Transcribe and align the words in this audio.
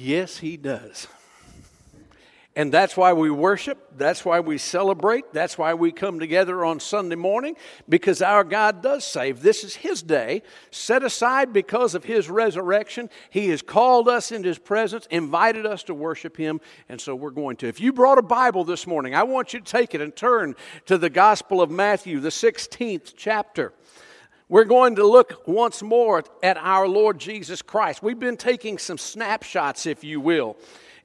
Yes, 0.00 0.38
He 0.38 0.56
does. 0.56 1.08
And 2.54 2.72
that's 2.72 2.96
why 2.96 3.12
we 3.12 3.30
worship. 3.30 3.78
That's 3.96 4.24
why 4.24 4.40
we 4.40 4.58
celebrate. 4.58 5.32
That's 5.32 5.58
why 5.58 5.74
we 5.74 5.92
come 5.92 6.18
together 6.18 6.64
on 6.64 6.80
Sunday 6.80 7.16
morning 7.16 7.56
because 7.88 8.22
our 8.22 8.42
God 8.42 8.80
does 8.80 9.04
save. 9.04 9.42
This 9.42 9.64
is 9.64 9.76
His 9.76 10.02
day, 10.02 10.42
set 10.70 11.02
aside 11.02 11.52
because 11.52 11.96
of 11.96 12.04
His 12.04 12.30
resurrection. 12.30 13.10
He 13.30 13.48
has 13.48 13.60
called 13.60 14.08
us 14.08 14.30
into 14.30 14.48
His 14.48 14.58
presence, 14.58 15.06
invited 15.10 15.66
us 15.66 15.82
to 15.84 15.94
worship 15.94 16.36
Him, 16.36 16.60
and 16.88 17.00
so 17.00 17.16
we're 17.16 17.30
going 17.30 17.56
to. 17.56 17.68
If 17.68 17.80
you 17.80 17.92
brought 17.92 18.18
a 18.18 18.22
Bible 18.22 18.62
this 18.62 18.86
morning, 18.86 19.16
I 19.16 19.24
want 19.24 19.52
you 19.52 19.60
to 19.60 19.64
take 19.64 19.96
it 19.96 20.00
and 20.00 20.14
turn 20.14 20.54
to 20.86 20.96
the 20.96 21.10
Gospel 21.10 21.60
of 21.60 21.70
Matthew, 21.70 22.20
the 22.20 22.28
16th 22.28 23.14
chapter. 23.16 23.72
We're 24.48 24.64
going 24.64 24.96
to 24.96 25.06
look 25.06 25.46
once 25.46 25.82
more 25.82 26.24
at 26.42 26.56
our 26.56 26.88
Lord 26.88 27.18
Jesus 27.18 27.60
Christ. 27.60 28.02
We've 28.02 28.18
been 28.18 28.38
taking 28.38 28.78
some 28.78 28.96
snapshots, 28.96 29.84
if 29.84 30.02
you 30.02 30.20
will 30.20 30.56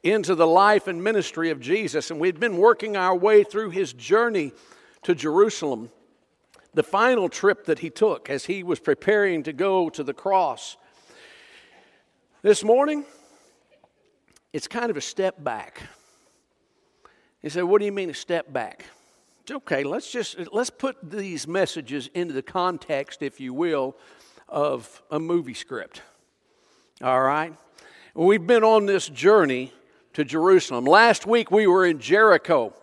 into 0.03 0.35
the 0.35 0.47
life 0.47 0.87
and 0.87 1.01
ministry 1.01 1.49
of 1.49 1.61
Jesus, 1.61 2.11
and 2.11 2.19
we've 2.19 2.39
been 2.39 2.57
working 2.57 2.97
our 2.97 3.15
way 3.15 3.43
through 3.43 3.69
his 3.69 3.93
journey 3.93 4.51
to 5.03 5.15
Jerusalem, 5.15 5.89
the 6.73 6.83
final 6.83 7.29
trip 7.29 7.65
that 7.65 7.79
he 7.79 7.89
took 7.89 8.29
as 8.29 8.45
he 8.45 8.63
was 8.63 8.79
preparing 8.79 9.43
to 9.43 9.53
go 9.53 9.89
to 9.89 10.03
the 10.03 10.13
cross. 10.13 10.75
This 12.41 12.63
morning, 12.65 13.05
it's 14.51 14.67
kind 14.67 14.91
of 14.91 14.97
a 14.97 15.01
step 15.01 15.41
back. 15.41 15.81
You 17.41 17.49
say, 17.49 17.63
What 17.63 17.79
do 17.79 17.85
you 17.85 17.93
mean 17.93 18.09
a 18.09 18.13
step 18.13 18.51
back? 18.51 18.85
Okay, 19.51 19.83
let's 19.83 20.09
just 20.09 20.37
let's 20.53 20.69
put 20.69 20.95
these 21.03 21.47
messages 21.47 22.09
into 22.13 22.33
the 22.33 22.41
context, 22.41 23.21
if 23.21 23.41
you 23.41 23.53
will, 23.53 23.97
of 24.47 25.01
a 25.11 25.19
movie 25.19 25.53
script. 25.53 26.01
All 27.01 27.21
right? 27.21 27.53
We've 28.15 28.45
been 28.45 28.63
on 28.63 28.85
this 28.85 29.09
journey 29.09 29.73
to 30.13 30.23
Jerusalem. 30.23 30.85
Last 30.85 31.25
week 31.25 31.51
we 31.51 31.67
were 31.67 31.85
in 31.85 31.99
Jericho. 31.99 32.73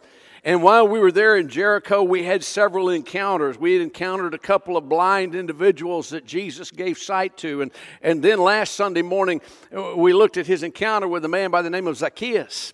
And 0.43 0.63
while 0.63 0.89
we 0.89 0.99
were 0.99 1.13
there 1.13 1.37
in 1.37 1.49
Jericho, 1.49 2.03
we 2.03 2.25
had 2.25 2.43
several 2.43 2.89
encounters. 2.89 3.59
We 3.59 3.75
had 3.75 3.83
encountered 3.83 4.35
a 4.35 4.39
couple 4.39 4.77
of 4.77 4.89
blind 4.89 5.35
individuals 5.35 6.11
that 6.11 6.25
Jesus 6.25 6.71
gave 6.71 6.99
sight 6.99 7.37
to. 7.39 7.63
And, 7.63 7.71
and 8.03 8.23
then 8.23 8.39
last 8.39 8.75
Sunday 8.75 9.03
morning, 9.03 9.43
uh, 9.75 9.95
we 9.97 10.15
looked 10.15 10.39
at 10.39 10.47
his 10.47 10.63
encounter 10.63 11.09
with 11.09 11.25
a 11.25 11.29
man 11.29 11.51
by 11.51 11.63
the 11.63 11.71
name 11.71 11.87
of 11.87 11.97
Zacchaeus. 11.97 12.73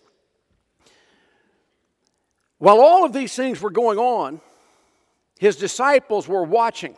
While 2.59 2.81
all 2.81 3.05
of 3.05 3.13
these 3.13 3.35
things 3.35 3.61
were 3.61 3.71
going 3.71 3.99
on, 3.99 4.41
his 5.39 5.57
disciples 5.57 6.27
were 6.27 6.45
watching, 6.45 6.97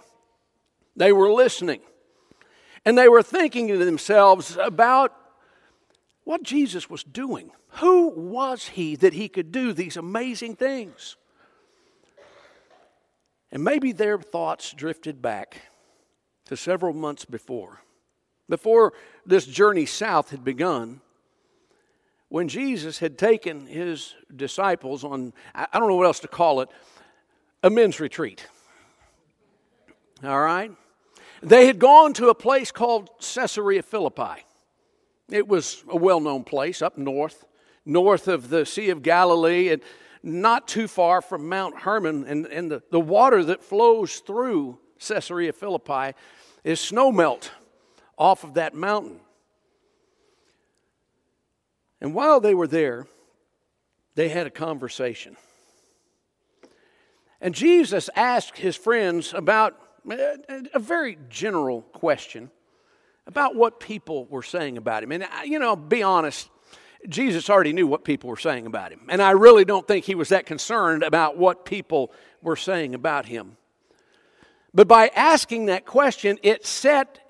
they 0.95 1.12
were 1.12 1.33
listening, 1.33 1.81
and 2.84 2.97
they 2.97 3.09
were 3.09 3.23
thinking 3.23 3.69
to 3.69 3.84
themselves 3.84 4.56
about 4.56 5.14
what 6.25 6.42
Jesus 6.42 6.89
was 6.89 7.03
doing. 7.03 7.51
Who 7.81 8.09
was 8.11 8.69
he 8.69 8.97
that 8.97 9.12
he 9.12 9.29
could 9.29 9.51
do 9.51 9.73
these 9.73 9.97
amazing 9.97 10.56
things? 10.56 11.17
And 13.51 13.64
maybe 13.64 13.92
their 13.92 14.19
thoughts 14.19 14.73
drifted 14.73 15.23
back 15.23 15.62
to 16.47 16.56
several 16.56 16.92
months 16.92 17.25
before, 17.25 17.81
before 18.48 18.92
this 19.27 19.47
journey 19.47 19.86
south 19.86 20.31
had 20.31 20.45
begun, 20.45 21.01
when 22.29 22.48
Jesus 22.48 22.98
had 22.98 23.17
taken 23.17 23.67
his 23.67 24.15
disciples 24.34 25.05
on, 25.05 25.33
I 25.55 25.67
don't 25.79 25.89
know 25.89 25.97
what 25.97 26.07
else 26.07 26.21
to 26.21 26.29
call 26.29 26.61
it, 26.61 26.69
a 27.62 27.70
men's 27.70 28.01
retreat. 28.01 28.47
All 30.23 30.41
right? 30.41 30.70
They 31.43 31.67
had 31.67 31.79
gone 31.79 32.12
to 32.15 32.29
a 32.29 32.35
place 32.35 32.70
called 32.70 33.11
Caesarea 33.20 33.83
Philippi. 33.83 34.45
It 35.31 35.47
was 35.47 35.83
a 35.89 35.97
well 35.97 36.20
known 36.20 36.45
place 36.45 36.83
up 36.83 36.98
north, 36.98 37.45
north 37.85 38.29
of 38.29 38.48
the 38.48 38.67
Sea 38.67 38.91
of 38.91 39.03
Galilee, 39.03 39.70
and 39.70 39.83
not 40.23 40.67
too 40.67 40.89
far 40.89 41.23
from 41.23 41.48
Mount 41.48 41.79
Hermon. 41.79 42.25
And, 42.27 42.47
and 42.47 42.70
the, 42.70 42.83
the 42.91 43.01
water 43.01 43.45
that 43.45 43.63
flows 43.63 44.17
through 44.19 44.79
Caesarea 44.98 45.52
Philippi 45.52 46.17
is 46.64 46.81
snowmelt 46.81 47.51
off 48.17 48.42
of 48.42 48.55
that 48.55 48.75
mountain. 48.75 49.20
And 52.01 52.14
while 52.14 52.41
they 52.41 52.55
were 52.55 52.67
there, 52.67 53.07
they 54.14 54.29
had 54.29 54.47
a 54.47 54.51
conversation. 54.51 55.36
And 57.41 57.55
Jesus 57.55 58.11
asked 58.17 58.59
his 58.59 58.77
friends 58.77 59.33
about 59.33 59.79
eh, 60.11 60.37
a 60.75 60.79
very 60.79 61.19
general 61.29 61.83
question 61.83 62.51
about 63.27 63.55
what 63.55 63.79
people 63.79 64.27
were 64.27 64.42
saying 64.42 64.79
about 64.79 65.03
him. 65.03 65.13
And, 65.13 65.27
you 65.45 65.58
know, 65.58 65.77
be 65.77 66.03
honest, 66.03 66.48
Jesus 67.08 67.48
already 67.48 67.73
knew 67.73 67.87
what 67.87 68.05
people 68.05 68.29
were 68.31 68.37
saying 68.37 68.67
about 68.67 68.91
him. 68.91 69.03
And 69.08 69.23
I 69.23 69.33
really 69.33 69.64
don't 69.64 69.87
think 69.87 70.05
he 70.05 70.14
was 70.14 70.31
that 70.31 70.47
concerned 70.47 71.03
about 71.03 71.37
what 71.37 71.64
people 71.64 72.11
were 72.42 72.57
saying 72.57 72.95
about 72.95 73.27
him. 73.27 73.57
But 74.75 74.89
by 74.89 75.08
asking 75.14 75.67
that 75.67 75.87
question, 75.87 76.39
it 76.42 76.67
set 76.67 77.20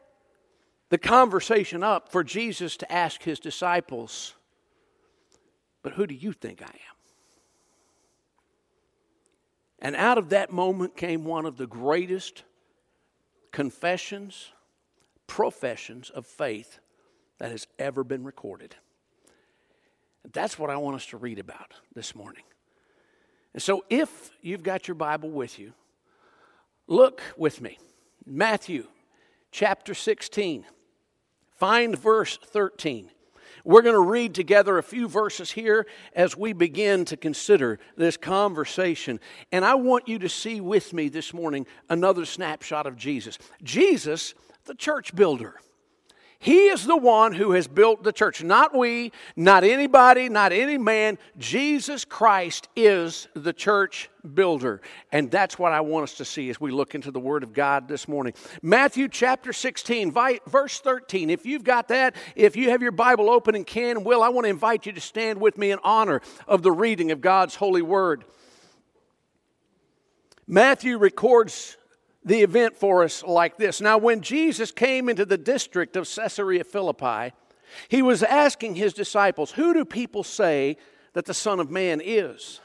the 0.89 0.99
conversation 0.99 1.83
up 1.83 2.11
for 2.11 2.25
Jesus 2.25 2.77
to 2.79 2.91
ask 2.91 3.23
his 3.23 3.39
disciples, 3.39 4.35
But 5.83 5.93
who 5.93 6.07
do 6.07 6.15
you 6.15 6.33
think 6.33 6.63
I 6.63 6.67
am? 6.67 6.97
And 9.81 9.97
out 9.97 10.19
of 10.19 10.31
that 10.31 10.53
moment 10.53 10.97
came 10.97 11.25
one 11.25 11.47
of 11.47 11.57
the 11.57 11.67
greatest 11.67 12.43
confessions 13.53 14.53
professions 15.29 16.11
of 16.11 16.27
faith 16.27 16.81
that 17.39 17.53
has 17.53 17.69
ever 17.79 18.03
been 18.03 18.25
recorded. 18.25 18.75
That's 20.33 20.59
what 20.59 20.71
I 20.71 20.77
want 20.77 20.97
us 20.97 21.07
to 21.07 21.17
read 21.17 21.39
about 21.39 21.75
this 21.95 22.17
morning. 22.17 22.43
And 23.55 23.63
so, 23.63 23.85
if 23.89 24.31
you've 24.43 24.65
got 24.65 24.89
your 24.89 24.97
Bible 24.97 25.31
with 25.31 25.59
you, 25.59 25.73
look 26.89 27.23
with 27.37 27.61
me. 27.61 27.79
Matthew 28.27 28.87
chapter 29.53 29.95
16. 29.95 30.65
Find 31.57 31.97
verse 31.97 32.39
13. 32.43 33.11
We're 33.65 33.83
going 33.83 33.95
to 33.95 34.01
read 34.01 34.35
together 34.35 34.79
a 34.79 34.83
few 34.83 35.09
verses 35.09 35.51
here 35.51 35.87
as 36.15 36.37
we 36.37 36.53
begin 36.53 37.05
to 37.07 37.17
consider 37.17 37.79
this 37.97 38.17
conversation. 38.17 39.21
And 39.53 39.65
I 39.65 39.75
want 39.75 40.09
you 40.09 40.19
to 40.21 40.29
see 40.29 40.61
with 40.61 40.93
me 40.93 41.09
this 41.09 41.33
morning 41.33 41.67
another 41.89 42.25
snapshot 42.25 42.87
of 42.87 42.97
Jesus. 42.97 43.39
Jesus 43.63 44.35
the 44.69 44.75
church 44.75 45.15
builder. 45.17 45.57
He 46.41 46.69
is 46.69 46.87
the 46.87 46.97
one 46.97 47.33
who 47.33 47.51
has 47.53 47.67
built 47.67 48.05
the 48.05 48.13
church. 48.13 48.45
Not 48.45 48.73
we, 48.73 49.11
not 49.35 49.65
anybody, 49.65 50.29
not 50.29 50.53
any 50.53 50.79
man. 50.79 51.19
Jesus 51.37 52.05
Christ 52.05 52.69
is 52.77 53.27
the 53.35 53.53
church 53.53 54.09
builder. 54.35 54.81
And 55.11 55.33
that's 55.33 55.59
what 55.59 55.73
I 55.73 55.81
want 55.81 56.05
us 56.05 56.15
to 56.15 56.25
see 56.25 56.49
as 56.49 56.61
we 56.61 56.71
look 56.71 56.95
into 56.95 57.11
the 57.11 57.19
Word 57.19 57.43
of 57.43 57.53
God 57.53 57.89
this 57.89 58.07
morning. 58.07 58.35
Matthew 58.63 59.09
chapter 59.09 59.53
16, 59.53 60.13
verse 60.47 60.79
13. 60.79 61.29
If 61.29 61.45
you've 61.45 61.65
got 61.65 61.89
that, 61.89 62.15
if 62.37 62.55
you 62.55 62.71
have 62.71 62.83
your 62.83 62.93
Bible 62.93 63.31
open 63.31 63.57
and 63.57 63.67
can, 63.67 63.97
and 63.97 64.07
will, 64.07 64.23
I 64.23 64.29
want 64.29 64.45
to 64.45 64.51
invite 64.51 64.87
you 64.87 64.93
to 64.93 65.01
stand 65.01 65.41
with 65.41 65.59
me 65.59 65.73
in 65.73 65.81
honor 65.83 66.21
of 66.47 66.63
the 66.63 66.71
reading 66.71 67.11
of 67.11 67.21
God's 67.21 67.57
holy 67.57 67.83
Word. 67.83 68.25
Matthew 70.47 70.99
records 70.99 71.77
the 72.25 72.43
event 72.43 72.77
for 72.77 73.05
us 73.05 73.23
like 73.23 73.57
this. 73.57 73.81
Now, 73.81 73.99
when 73.99 74.21
Jesus 74.21 74.71
came 74.71 75.09
into 75.09 75.25
the 75.25 75.39
district 75.39 75.97
of 75.97 76.09
Caesarea 76.09 76.65
Philippi, 76.65 77.33
he 77.89 78.03
was 78.03 78.23
asking 78.23 78.75
his 78.75 78.93
disciples, 78.95 79.53
Who 79.53 79.75
do 79.75 79.85
people 79.85 80.25
say 80.25 80.77
that 81.13 81.27
the 81.27 81.35
Son 81.35 81.61
of 81.61 81.71
Man 81.71 82.01
is? 82.05 82.61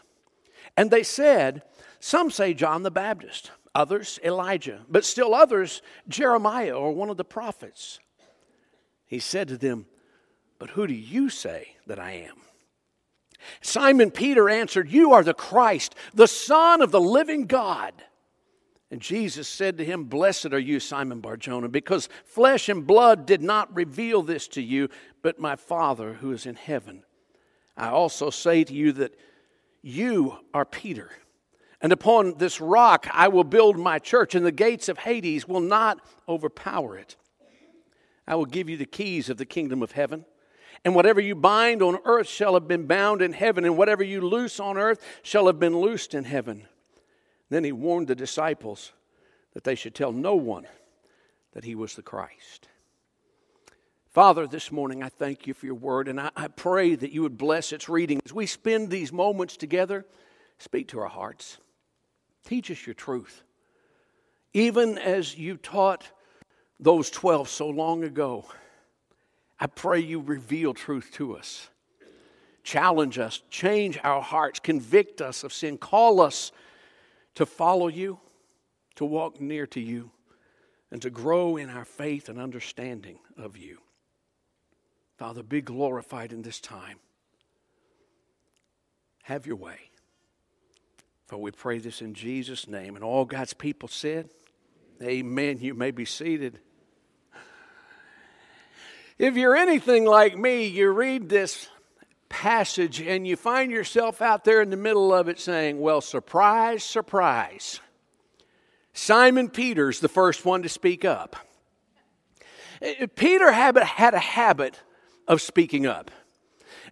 And 0.75 0.89
they 0.89 1.03
said, 1.03 1.63
Some 1.99 2.31
say 2.31 2.53
John 2.53 2.83
the 2.83 2.91
Baptist, 2.91 3.51
others 3.75 4.19
Elijah, 4.23 4.81
but 4.89 5.05
still 5.05 5.33
others 5.35 5.81
Jeremiah 6.07 6.73
or 6.73 6.91
one 6.91 7.09
of 7.09 7.17
the 7.17 7.25
prophets. 7.25 7.99
He 9.05 9.19
said 9.19 9.47
to 9.49 9.57
them, 9.57 9.85
But 10.59 10.71
who 10.71 10.87
do 10.87 10.93
you 10.93 11.29
say 11.29 11.75
that 11.87 11.99
I 11.99 12.13
am? 12.13 12.35
Simon 13.61 14.09
Peter 14.09 14.49
answered, 14.49 14.89
You 14.89 15.13
are 15.13 15.23
the 15.23 15.33
Christ, 15.33 15.95
the 16.13 16.27
Son 16.27 16.81
of 16.81 16.91
the 16.91 17.01
living 17.01 17.45
God. 17.45 17.93
And 18.93 19.01
Jesus 19.01 19.47
said 19.47 19.79
to 19.79 19.83
him, 19.83 20.03
Blessed 20.03 20.53
are 20.53 20.59
you, 20.59 20.79
Simon 20.79 21.19
Barjona, 21.19 21.67
because 21.67 22.09
flesh 22.25 22.69
and 22.69 22.85
blood 22.85 23.25
did 23.25 23.41
not 23.41 23.75
reveal 23.75 24.21
this 24.21 24.47
to 24.49 24.61
you, 24.61 24.87
but 25.23 25.39
my 25.39 25.55
Father 25.55 26.13
who 26.13 26.31
is 26.31 26.45
in 26.45 26.53
heaven. 26.53 27.01
I 27.75 27.87
also 27.87 28.29
say 28.29 28.63
to 28.63 28.71
you 28.71 28.91
that 28.91 29.15
you 29.81 30.37
are 30.53 30.63
Peter. 30.63 31.09
And 31.81 31.91
upon 31.91 32.37
this 32.37 32.61
rock 32.61 33.07
I 33.11 33.29
will 33.29 33.43
build 33.43 33.79
my 33.79 33.97
church, 33.97 34.35
and 34.35 34.45
the 34.45 34.51
gates 34.51 34.87
of 34.87 34.99
Hades 34.99 35.47
will 35.47 35.59
not 35.59 35.99
overpower 36.29 36.95
it. 36.95 37.15
I 38.27 38.35
will 38.35 38.45
give 38.45 38.69
you 38.69 38.77
the 38.77 38.85
keys 38.85 39.27
of 39.27 39.37
the 39.37 39.45
kingdom 39.47 39.81
of 39.81 39.93
heaven. 39.93 40.23
And 40.85 40.93
whatever 40.93 41.19
you 41.19 41.33
bind 41.33 41.81
on 41.81 41.97
earth 42.05 42.27
shall 42.27 42.53
have 42.53 42.67
been 42.67 42.85
bound 42.85 43.23
in 43.23 43.33
heaven, 43.33 43.65
and 43.65 43.75
whatever 43.75 44.03
you 44.03 44.21
loose 44.21 44.59
on 44.59 44.77
earth 44.77 45.03
shall 45.23 45.47
have 45.47 45.59
been 45.59 45.79
loosed 45.79 46.13
in 46.13 46.25
heaven. 46.25 46.67
Then 47.53 47.63
he 47.63 47.71
warned 47.71 48.07
the 48.07 48.15
disciples 48.15 48.93
that 49.53 49.63
they 49.63 49.75
should 49.75 49.93
tell 49.93 50.11
no 50.11 50.33
one 50.33 50.65
that 51.53 51.63
he 51.63 51.75
was 51.75 51.93
the 51.93 52.01
Christ. 52.01 52.67
Father, 54.09 54.47
this 54.47 54.71
morning 54.71 55.03
I 55.03 55.09
thank 55.09 55.45
you 55.45 55.53
for 55.53 55.67
your 55.67 55.75
word, 55.75 56.07
and 56.07 56.19
I, 56.19 56.31
I, 56.35 56.47
pray 56.47 56.95
that 56.95 57.11
you 57.11 57.21
would 57.21 57.37
bless 57.37 57.71
its 57.71 57.87
reading. 57.87 58.19
As 58.25 58.33
we 58.33 58.47
spend 58.47 58.89
these 58.89 59.13
moments 59.13 59.55
together, 59.55 60.03
speak 60.57 60.87
to 60.87 60.99
our 61.01 61.07
hearts. 61.07 61.59
Teach 62.43 62.71
us 62.71 62.87
your 62.87 62.95
truth. 62.95 63.43
Even 64.53 64.97
as 64.97 65.37
you 65.37 65.57
taught 65.57 66.09
those 66.79 67.11
12 67.11 67.49
so 67.49 67.69
long 67.69 68.03
ago, 68.03 68.45
I 69.59 69.67
pray 69.67 69.99
you 69.99 70.21
reveal 70.21 70.73
truth 70.73 71.11
to 71.13 71.37
us. 71.37 71.69
Challenge 72.63 73.19
us, 73.19 73.43
change 73.51 73.99
our 74.03 74.23
hearts, 74.23 74.59
convict 74.59 75.21
us 75.21 75.43
of 75.43 75.53
sin, 75.53 75.77
call 75.77 76.19
us 76.19 76.51
to 77.35 77.45
follow 77.45 77.87
you, 77.87 78.19
to 78.95 79.05
walk 79.05 79.41
near 79.41 79.65
to 79.67 79.79
you, 79.79 80.11
and 80.91 81.01
to 81.01 81.09
grow 81.09 81.57
in 81.57 81.69
our 81.69 81.85
faith 81.85 82.29
and 82.29 82.39
understanding 82.39 83.17
of 83.37 83.57
you. 83.57 83.79
Father, 85.17 85.43
be 85.43 85.61
glorified 85.61 86.31
in 86.31 86.41
this 86.41 86.59
time. 86.59 86.99
Have 89.23 89.47
your 89.47 89.55
way. 89.55 89.77
For 91.27 91.37
we 91.37 91.51
pray 91.51 91.79
this 91.79 92.01
in 92.01 92.13
Jesus' 92.13 92.67
name. 92.67 92.95
And 92.95 93.03
all 93.03 93.25
God's 93.25 93.53
people 93.53 93.89
said, 93.89 94.29
Amen. 95.01 95.57
You 95.59 95.73
may 95.73 95.91
be 95.91 96.05
seated. 96.05 96.59
If 99.17 99.35
you're 99.35 99.55
anything 99.55 100.05
like 100.05 100.37
me, 100.37 100.67
you 100.67 100.89
read 100.89 101.29
this 101.29 101.67
passage 102.33 102.99
and 102.99 103.27
you 103.27 103.35
find 103.35 103.71
yourself 103.71 104.19
out 104.19 104.43
there 104.43 104.59
in 104.59 104.71
the 104.71 104.75
middle 104.75 105.13
of 105.13 105.29
it 105.29 105.39
saying, 105.39 105.79
Well, 105.79 106.01
surprise, 106.01 106.83
surprise. 106.83 107.79
Simon 108.91 109.49
Peter's 109.49 109.99
the 109.99 110.09
first 110.09 110.43
one 110.43 110.63
to 110.63 110.69
speak 110.69 111.05
up. 111.05 111.35
Eh, 112.81 112.95
eh, 113.01 113.05
Peter 113.15 113.51
had 113.51 113.77
a 113.77 114.19
habit 114.19 114.81
of 115.27 115.41
speaking 115.41 115.85
up. 115.85 116.09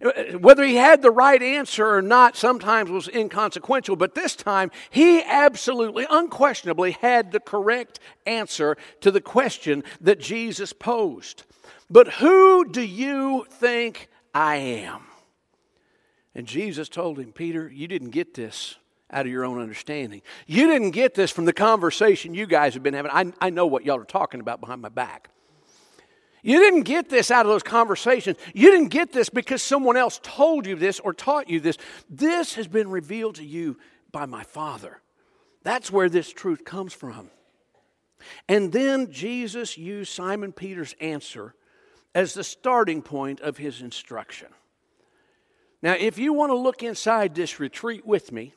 Eh, 0.00 0.34
whether 0.34 0.62
he 0.62 0.76
had 0.76 1.02
the 1.02 1.10
right 1.10 1.42
answer 1.42 1.88
or 1.88 2.00
not 2.00 2.36
sometimes 2.36 2.88
was 2.88 3.08
inconsequential, 3.08 3.96
but 3.96 4.14
this 4.14 4.36
time 4.36 4.70
he 4.90 5.22
absolutely, 5.24 6.06
unquestionably 6.08 6.92
had 6.92 7.32
the 7.32 7.40
correct 7.40 7.98
answer 8.26 8.76
to 9.00 9.10
the 9.10 9.20
question 9.20 9.82
that 10.00 10.20
Jesus 10.20 10.72
posed. 10.72 11.42
But 11.90 12.14
who 12.14 12.64
do 12.70 12.80
you 12.82 13.44
think 13.50 14.08
I 14.32 14.56
am? 14.56 15.02
And 16.34 16.46
Jesus 16.46 16.88
told 16.88 17.18
him, 17.18 17.32
Peter, 17.32 17.70
you 17.70 17.86
didn't 17.86 18.10
get 18.10 18.34
this 18.34 18.76
out 19.10 19.26
of 19.26 19.32
your 19.32 19.44
own 19.44 19.60
understanding. 19.60 20.22
You 20.46 20.66
didn't 20.66 20.92
get 20.92 21.14
this 21.14 21.30
from 21.30 21.44
the 21.44 21.52
conversation 21.52 22.34
you 22.34 22.46
guys 22.46 22.74
have 22.74 22.82
been 22.82 22.94
having. 22.94 23.10
I, 23.12 23.32
I 23.40 23.50
know 23.50 23.66
what 23.66 23.84
y'all 23.84 24.00
are 24.00 24.04
talking 24.04 24.40
about 24.40 24.60
behind 24.60 24.80
my 24.80 24.88
back. 24.88 25.28
You 26.42 26.58
didn't 26.58 26.82
get 26.82 27.08
this 27.08 27.30
out 27.30 27.46
of 27.46 27.52
those 27.52 27.62
conversations. 27.62 28.36
You 28.52 28.70
didn't 28.70 28.88
get 28.88 29.12
this 29.12 29.28
because 29.28 29.62
someone 29.62 29.96
else 29.96 30.18
told 30.22 30.66
you 30.66 30.74
this 30.74 30.98
or 30.98 31.12
taught 31.12 31.48
you 31.48 31.60
this. 31.60 31.78
This 32.10 32.54
has 32.54 32.66
been 32.66 32.90
revealed 32.90 33.36
to 33.36 33.44
you 33.44 33.78
by 34.10 34.26
my 34.26 34.42
Father. 34.42 35.00
That's 35.62 35.92
where 35.92 36.08
this 36.08 36.32
truth 36.32 36.64
comes 36.64 36.92
from. 36.92 37.30
And 38.48 38.72
then 38.72 39.12
Jesus 39.12 39.78
used 39.78 40.12
Simon 40.12 40.52
Peter's 40.52 40.96
answer 41.00 41.54
as 42.14 42.34
the 42.34 42.44
starting 42.44 43.02
point 43.02 43.40
of 43.40 43.56
his 43.56 43.80
instruction. 43.80 44.48
Now, 45.82 45.94
if 45.98 46.16
you 46.18 46.32
want 46.32 46.50
to 46.50 46.56
look 46.56 46.82
inside 46.82 47.34
this 47.34 47.58
retreat 47.58 48.06
with 48.06 48.30
me, 48.30 48.54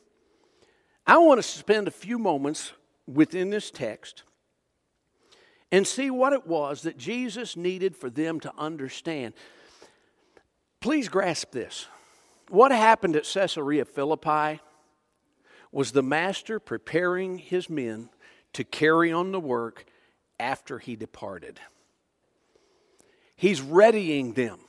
I 1.06 1.18
want 1.18 1.38
to 1.38 1.42
spend 1.42 1.88
a 1.88 1.92
few 1.92 2.18
moments 2.18 2.72
within 3.06 3.50
this 3.50 3.70
text 3.70 4.22
and 5.72 5.86
see 5.86 6.10
what 6.10 6.32
it 6.32 6.46
was 6.46 6.82
that 6.82 6.96
Jesus 6.96 7.56
needed 7.56 7.96
for 7.96 8.10
them 8.10 8.38
to 8.40 8.52
understand. 8.56 9.34
Please 10.80 11.08
grasp 11.08 11.50
this. 11.50 11.86
What 12.48 12.70
happened 12.70 13.16
at 13.16 13.24
Caesarea 13.24 13.84
Philippi 13.84 14.60
was 15.72 15.90
the 15.90 16.02
master 16.02 16.60
preparing 16.60 17.38
his 17.38 17.68
men 17.68 18.08
to 18.52 18.62
carry 18.62 19.12
on 19.12 19.32
the 19.32 19.40
work 19.40 19.84
after 20.38 20.78
he 20.78 20.94
departed. 20.94 21.58
He's 23.34 23.60
readying 23.60 24.34
them 24.34 24.60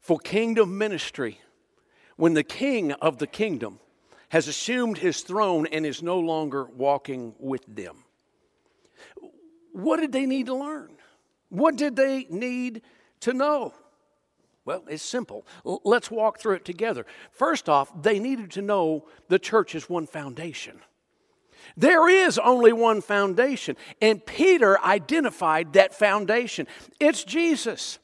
for 0.00 0.18
kingdom 0.18 0.76
ministry 0.76 1.40
when 2.22 2.34
the 2.34 2.44
king 2.44 2.92
of 2.92 3.18
the 3.18 3.26
kingdom 3.26 3.80
has 4.28 4.46
assumed 4.46 4.96
his 4.96 5.22
throne 5.22 5.66
and 5.72 5.84
is 5.84 6.04
no 6.04 6.20
longer 6.20 6.66
walking 6.66 7.34
with 7.40 7.64
them. 7.66 8.04
What 9.72 9.98
did 9.98 10.12
they 10.12 10.24
need 10.24 10.46
to 10.46 10.54
learn? 10.54 10.92
What 11.48 11.74
did 11.74 11.96
they 11.96 12.28
need 12.30 12.82
to 13.22 13.32
know? 13.32 13.74
Well, 14.64 14.84
it's 14.88 15.02
simple. 15.02 15.44
let's 15.64 16.12
walk 16.12 16.38
through 16.38 16.54
it 16.54 16.64
together. 16.64 17.06
First 17.32 17.68
off, 17.68 17.90
they 18.00 18.20
needed 18.20 18.52
to 18.52 18.62
know 18.62 19.08
the 19.26 19.40
church 19.40 19.74
is 19.74 19.90
one 19.90 20.06
foundation. 20.06 20.78
There 21.76 22.08
is 22.08 22.38
only 22.38 22.72
one 22.72 23.00
foundation, 23.00 23.76
and 24.00 24.24
Peter 24.24 24.78
identified 24.78 25.72
that 25.72 25.92
foundation. 25.92 26.68
It's 27.00 27.24
Jesus. 27.24 27.98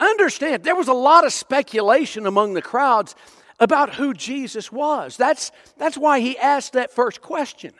Understand, 0.00 0.64
there 0.64 0.76
was 0.76 0.88
a 0.88 0.94
lot 0.94 1.26
of 1.26 1.34
speculation 1.34 2.26
among 2.26 2.54
the 2.54 2.62
crowds 2.62 3.14
about 3.60 3.94
who 3.94 4.14
Jesus 4.14 4.70
was. 4.70 5.16
That's, 5.16 5.52
that's 5.76 5.98
why 5.98 6.20
he 6.20 6.38
asked 6.38 6.74
that 6.74 6.90
first 6.90 7.20
question. 7.20 7.72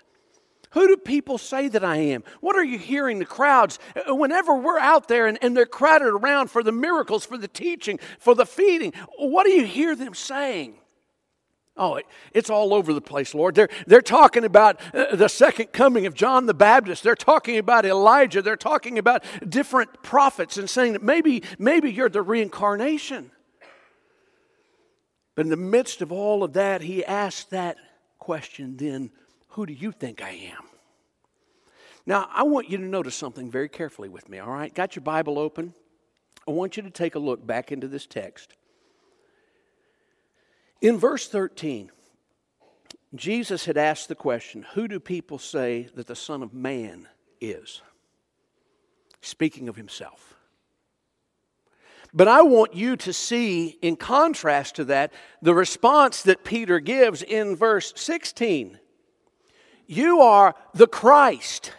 Who 0.72 0.86
do 0.86 0.96
people 0.96 1.38
say 1.38 1.69
that 1.69 1.84
I 1.84 1.96
am? 1.96 2.25
What 2.40 2.56
are 2.56 2.64
you 2.64 2.78
hearing 2.78 3.19
the 3.19 3.25
crowds? 3.25 3.78
Uh, 3.96 4.14
whenever 4.14 4.54
we're 4.54 4.78
out 4.78 5.08
there 5.08 5.26
and, 5.26 5.38
and 5.40 5.56
they're 5.56 5.66
crowded 5.66 6.08
around 6.08 6.50
for 6.50 6.62
the 6.62 6.72
miracles, 6.72 7.25
for 7.25 7.38
the 7.38 7.48
teaching, 7.48 7.98
for 8.19 8.34
the 8.34 8.44
feeding, 8.44 8.92
what 9.16 9.44
do 9.44 9.50
you 9.50 9.64
hear 9.64 9.96
them 9.96 10.14
saying? 10.14 10.75
Oh, 11.75 12.00
it's 12.34 12.50
all 12.50 12.75
over 12.75 12.92
the 12.92 13.00
place, 13.00 13.34
Lord. 13.34 13.54
They're, 13.54 13.69
they're 13.86 14.02
talking 14.02 14.44
about 14.44 14.80
uh, 14.92 15.14
the 15.14 15.28
second 15.28 15.72
coming 15.72 16.06
of 16.06 16.14
John 16.14 16.46
the 16.46 16.54
Baptist. 16.54 17.04
They're 17.04 17.14
talking 17.14 17.56
about 17.56 17.86
Elijah. 17.86 18.42
They're 18.42 18.56
talking 18.56 18.98
about 18.98 19.25
different 19.48 20.02
prophets 20.02 20.56
and 20.56 20.69
saying 20.69 20.94
that 20.94 21.04
maybe, 21.04 21.44
maybe 21.56 21.92
you're 21.92 22.08
the 22.08 22.20
reincarnation. 22.20 23.30
But 25.38 25.46
in 25.46 25.50
the 25.50 25.56
midst 25.56 26.02
of 26.02 26.11
all 26.11 26.43
of 26.43 26.55
that, 26.55 26.82
he 26.82 27.05
asked 27.05 27.50
that 27.50 27.76
question 28.19 28.76
then 28.76 29.12
who 29.50 29.67
do 29.67 29.73
you 29.73 29.93
think 29.93 30.20
I 30.20 30.31
am? 30.31 30.64
Now, 32.05 32.29
I 32.32 32.43
want 32.43 32.69
you 32.69 32.76
to 32.79 32.82
notice 32.82 33.14
something 33.14 33.49
very 33.49 33.69
carefully 33.69 34.08
with 34.08 34.29
me, 34.29 34.40
all 34.40 34.50
right? 34.50 34.75
Got 34.75 34.96
your 34.96 35.05
Bible 35.05 35.38
open? 35.38 35.75
I 36.49 36.50
want 36.50 36.76
you 36.76 36.82
to 36.82 36.90
take 36.90 37.14
a 37.14 37.20
look 37.20 37.46
back 37.46 37.70
into 37.70 37.87
this 37.87 38.05
text. 38.05 38.56
In 40.80 40.99
verse 40.99 41.28
13, 41.28 41.92
Jesus 43.14 43.64
had 43.64 43.76
asked 43.76 44.09
the 44.09 44.16
question 44.16 44.66
Who 44.75 44.88
do 44.88 44.99
people 44.99 45.38
say 45.38 45.87
that 45.95 46.09
the 46.09 46.16
Son 46.16 46.42
of 46.42 46.52
Man 46.52 47.07
is? 47.40 47.80
Speaking 49.21 49.68
of 49.68 49.76
himself. 49.76 50.35
But 52.14 52.28
I 52.28 52.42
want 52.42 52.74
you 52.74 52.96
to 52.96 53.12
see, 53.12 53.78
in 53.82 53.96
contrast 53.96 54.76
to 54.76 54.84
that, 54.86 55.12
the 55.42 55.54
response 55.54 56.22
that 56.22 56.44
Peter 56.44 56.80
gives 56.80 57.22
in 57.22 57.54
verse 57.54 57.92
16. 57.96 58.78
You 59.86 60.20
are 60.20 60.54
the 60.74 60.86
Christ, 60.86 61.72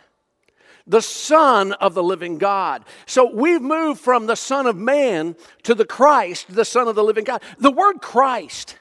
the 0.86 1.02
Son 1.02 1.74
of 1.74 1.94
the 1.94 2.04
living 2.04 2.38
God. 2.38 2.86
So 3.06 3.32
we've 3.32 3.62
moved 3.62 4.02
from 4.02 4.26
the 4.26 4.36
Son 4.36 4.66
of 4.66 4.76
Man 4.76 5.36
to 5.64 5.76
the 5.76 5.86
Christ, 5.86 6.54
the 6.54 6.66
Son 6.66 6.88
of 6.88 6.96
the 6.96 7.04
living 7.04 7.24
God. 7.24 7.42
The 7.58 7.72
word 7.72 8.02
Christ 8.02 8.78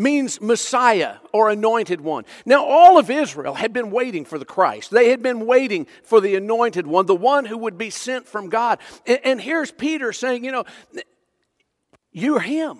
means 0.00 0.40
Messiah 0.40 1.16
or 1.32 1.50
anointed 1.50 2.00
one. 2.00 2.24
Now, 2.46 2.64
all 2.64 2.98
of 2.98 3.10
Israel 3.10 3.54
had 3.54 3.72
been 3.72 3.90
waiting 3.90 4.24
for 4.24 4.38
the 4.38 4.44
Christ. 4.44 4.90
They 4.90 5.10
had 5.10 5.22
been 5.22 5.46
waiting 5.46 5.86
for 6.02 6.20
the 6.20 6.34
anointed 6.34 6.86
one, 6.86 7.06
the 7.06 7.14
one 7.14 7.44
who 7.44 7.58
would 7.58 7.76
be 7.76 7.90
sent 7.90 8.26
from 8.26 8.48
God. 8.48 8.78
And, 9.06 9.20
and 9.24 9.40
here's 9.40 9.70
Peter 9.70 10.12
saying, 10.12 10.44
you 10.44 10.52
know, 10.52 10.64
you're 12.12 12.40
him. 12.40 12.78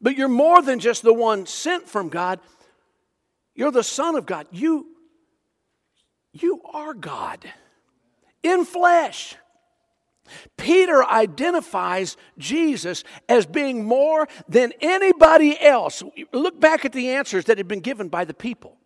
But 0.00 0.16
you're 0.16 0.28
more 0.28 0.62
than 0.62 0.80
just 0.80 1.02
the 1.02 1.14
one 1.14 1.46
sent 1.46 1.88
from 1.88 2.08
God. 2.08 2.40
You're 3.54 3.70
the 3.70 3.84
Son 3.84 4.16
of 4.16 4.26
God. 4.26 4.46
You, 4.50 4.86
you 6.32 6.60
are 6.72 6.94
God 6.94 7.44
in 8.42 8.64
flesh. 8.64 9.36
Peter 10.56 11.04
identifies 11.04 12.16
Jesus 12.38 13.04
as 13.28 13.46
being 13.46 13.84
more 13.84 14.28
than 14.48 14.72
anybody 14.80 15.60
else. 15.60 16.02
Look 16.32 16.60
back 16.60 16.84
at 16.84 16.92
the 16.92 17.10
answers 17.10 17.44
that 17.46 17.58
had 17.58 17.68
been 17.68 17.80
given 17.80 18.08
by 18.08 18.24
the 18.24 18.34
people. 18.34 18.78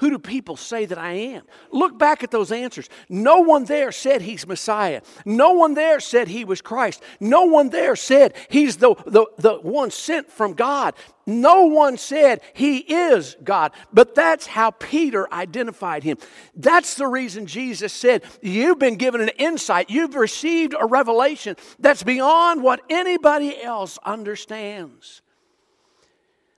Who 0.00 0.08
do 0.08 0.18
people 0.18 0.56
say 0.56 0.86
that 0.86 0.96
I 0.96 1.12
am? 1.12 1.42
Look 1.70 1.98
back 1.98 2.24
at 2.24 2.30
those 2.30 2.50
answers. 2.50 2.88
No 3.10 3.40
one 3.40 3.66
there 3.66 3.92
said 3.92 4.22
he's 4.22 4.46
Messiah. 4.46 5.02
No 5.26 5.52
one 5.52 5.74
there 5.74 6.00
said 6.00 6.28
he 6.28 6.46
was 6.46 6.62
Christ. 6.62 7.02
No 7.20 7.44
one 7.44 7.68
there 7.68 7.94
said 7.94 8.32
he's 8.48 8.78
the, 8.78 8.94
the, 9.06 9.26
the 9.36 9.56
one 9.56 9.90
sent 9.90 10.30
from 10.30 10.54
God. 10.54 10.94
No 11.26 11.66
one 11.66 11.98
said 11.98 12.40
he 12.54 12.78
is 12.78 13.36
God. 13.44 13.72
But 13.92 14.14
that's 14.14 14.46
how 14.46 14.70
Peter 14.70 15.30
identified 15.34 16.02
him. 16.02 16.16
That's 16.56 16.94
the 16.94 17.06
reason 17.06 17.44
Jesus 17.44 17.92
said, 17.92 18.24
You've 18.40 18.78
been 18.78 18.96
given 18.96 19.20
an 19.20 19.28
insight, 19.36 19.90
you've 19.90 20.14
received 20.14 20.74
a 20.80 20.86
revelation 20.86 21.56
that's 21.78 22.02
beyond 22.02 22.62
what 22.62 22.80
anybody 22.88 23.62
else 23.62 23.98
understands. 24.02 25.20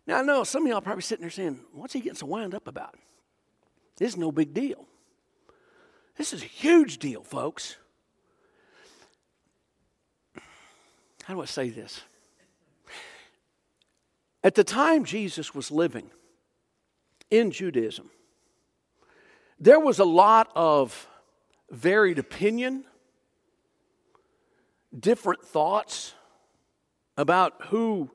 Now, 0.06 0.20
I 0.20 0.22
know 0.22 0.44
some 0.44 0.62
of 0.62 0.68
y'all 0.68 0.80
probably 0.80 1.02
sitting 1.02 1.22
there 1.22 1.30
saying, 1.30 1.58
What's 1.72 1.92
he 1.92 1.98
getting 1.98 2.14
so 2.14 2.26
wound 2.26 2.54
up 2.54 2.68
about? 2.68 2.94
This 4.02 4.14
is 4.14 4.18
no 4.18 4.32
big 4.32 4.52
deal. 4.52 4.84
This 6.18 6.32
is 6.32 6.42
a 6.42 6.46
huge 6.46 6.98
deal, 6.98 7.22
folks. 7.22 7.76
How 11.22 11.34
do 11.34 11.40
I 11.40 11.44
say 11.44 11.70
this? 11.70 12.00
At 14.42 14.56
the 14.56 14.64
time 14.64 15.04
Jesus 15.04 15.54
was 15.54 15.70
living 15.70 16.10
in 17.30 17.52
Judaism, 17.52 18.10
there 19.60 19.78
was 19.78 20.00
a 20.00 20.04
lot 20.04 20.50
of 20.56 21.06
varied 21.70 22.18
opinion, 22.18 22.82
different 24.98 25.44
thoughts 25.44 26.14
about 27.16 27.66
who 27.66 28.10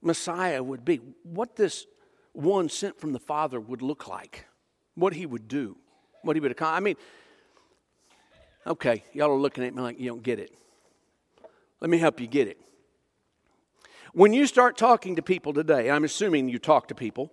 Messiah 0.00 0.62
would 0.62 0.82
be, 0.82 1.02
what 1.24 1.56
this 1.56 1.84
one 2.32 2.70
sent 2.70 2.98
from 2.98 3.12
the 3.12 3.20
Father 3.20 3.60
would 3.60 3.82
look 3.82 4.08
like 4.08 4.46
what 5.00 5.14
he 5.14 5.26
would 5.26 5.48
do, 5.48 5.76
what 6.22 6.36
he 6.36 6.40
would 6.40 6.50
accomplish. 6.52 6.76
I 6.76 6.80
mean, 6.80 6.96
okay, 8.66 9.02
y'all 9.12 9.30
are 9.30 9.38
looking 9.38 9.64
at 9.64 9.74
me 9.74 9.82
like 9.82 9.98
you 9.98 10.08
don't 10.08 10.22
get 10.22 10.38
it. 10.38 10.54
Let 11.80 11.90
me 11.90 11.98
help 11.98 12.20
you 12.20 12.26
get 12.26 12.46
it. 12.46 12.58
When 14.12 14.32
you 14.32 14.46
start 14.46 14.76
talking 14.76 15.16
to 15.16 15.22
people 15.22 15.52
today, 15.52 15.90
I'm 15.90 16.04
assuming 16.04 16.48
you 16.48 16.58
talk 16.58 16.88
to 16.88 16.94
people, 16.94 17.32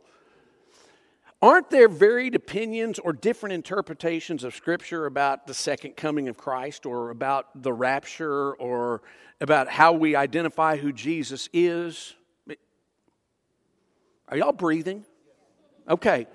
aren't 1.41 1.69
there 1.69 1.89
varied 1.89 2.35
opinions 2.35 2.99
or 2.99 3.13
different 3.13 3.53
interpretations 3.53 4.43
of 4.43 4.55
Scripture 4.55 5.05
about 5.05 5.47
the 5.47 5.53
second 5.53 5.97
coming 5.97 6.27
of 6.29 6.37
Christ 6.37 6.85
or 6.85 7.09
about 7.09 7.63
the 7.63 7.73
rapture 7.73 8.53
or 8.53 9.01
about 9.41 9.67
how 9.67 9.91
we 9.93 10.15
identify 10.15 10.77
who 10.77 10.93
Jesus 10.93 11.49
is? 11.51 12.13
Are 14.29 14.37
y'all 14.37 14.51
breathing? 14.51 15.03
Okay. 15.89 16.27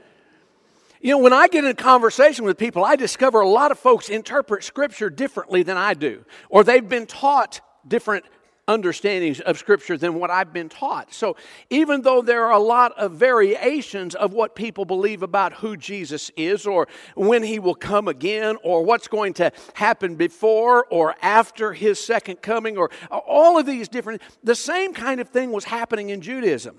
You 1.03 1.11
know, 1.11 1.19
when 1.19 1.33
I 1.33 1.49
get 1.49 1.65
in 1.65 1.71
a 1.71 1.75
conversation 1.75 2.45
with 2.45 2.57
people, 2.57 2.85
I 2.85 2.95
discover 2.95 3.41
a 3.41 3.49
lot 3.49 3.73
of 3.73 3.79
folks 3.81 4.09
interpret 4.09 4.63
Scripture 4.63 5.11
differently 5.11 5.65
than 5.65 5.77
I 5.77 5.95
do, 5.95 6.25
or 6.49 6.63
they've 6.63 6.89
been 6.89 7.07
taught 7.07 7.61
different 7.87 8.25
understandings 8.69 9.41
of 9.41 9.59
Scripture 9.59 9.99
than 9.99 10.15
what 10.15 10.31
I've 10.31 10.53
been 10.53 10.69
taught. 10.69 11.13
So, 11.13 11.37
even 11.71 12.03
though 12.03 12.23
there 12.23 12.45
are 12.45 12.53
a 12.53 12.61
lot 12.61 12.93
of 12.97 13.15
variations 13.15 14.15
of 14.15 14.33
what 14.33 14.55
people 14.55 14.85
believe 14.85 15.25
about 15.25 15.55
who 15.55 15.77
Jesus 15.77 16.31
is, 16.37 16.69
or 16.69 16.87
when 17.17 17.43
he 17.43 17.59
will 17.59 17.75
come 17.75 18.07
again, 18.07 18.57
or 18.63 18.85
what's 18.85 19.09
going 19.09 19.35
to 19.35 19.51
happen 19.75 20.15
before 20.15 20.87
or 20.89 21.17
after 21.21 21.73
his 21.73 21.99
second 21.99 22.43
coming, 22.43 22.79
or 22.79 22.91
all 23.11 23.59
of 23.59 23.67
these 23.67 23.89
different, 23.89 24.23
the 24.45 24.55
same 24.55 24.95
kind 24.95 25.21
of 25.21 25.29
thing 25.31 25.51
was 25.51 25.65
happening 25.65 26.11
in 26.11 26.21
Judaism. 26.21 26.79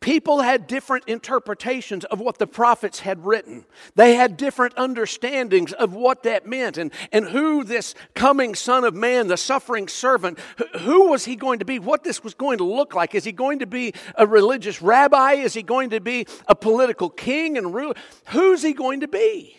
People 0.00 0.40
had 0.40 0.66
different 0.66 1.04
interpretations 1.06 2.04
of 2.06 2.20
what 2.20 2.38
the 2.38 2.46
prophets 2.46 3.00
had 3.00 3.24
written. 3.24 3.64
They 3.94 4.14
had 4.14 4.36
different 4.36 4.76
understandings 4.76 5.72
of 5.72 5.94
what 5.94 6.22
that 6.22 6.46
meant 6.46 6.78
and, 6.78 6.92
and 7.12 7.28
who 7.28 7.64
this 7.64 7.94
coming 8.14 8.54
Son 8.54 8.84
of 8.84 8.94
Man, 8.94 9.28
the 9.28 9.36
suffering 9.36 9.88
servant, 9.88 10.38
who 10.80 11.10
was 11.10 11.24
he 11.24 11.36
going 11.36 11.58
to 11.58 11.64
be? 11.64 11.78
What 11.78 12.04
this 12.04 12.22
was 12.22 12.34
going 12.34 12.58
to 12.58 12.64
look 12.64 12.94
like? 12.94 13.14
Is 13.14 13.24
he 13.24 13.32
going 13.32 13.60
to 13.60 13.66
be 13.66 13.94
a 14.14 14.26
religious 14.26 14.82
rabbi? 14.82 15.34
Is 15.34 15.54
he 15.54 15.62
going 15.62 15.90
to 15.90 16.00
be 16.00 16.26
a 16.46 16.54
political 16.54 17.10
king 17.10 17.56
and 17.56 17.74
ruler? 17.74 17.94
Who's 18.28 18.62
he 18.62 18.72
going 18.72 19.00
to 19.00 19.08
be? 19.08 19.58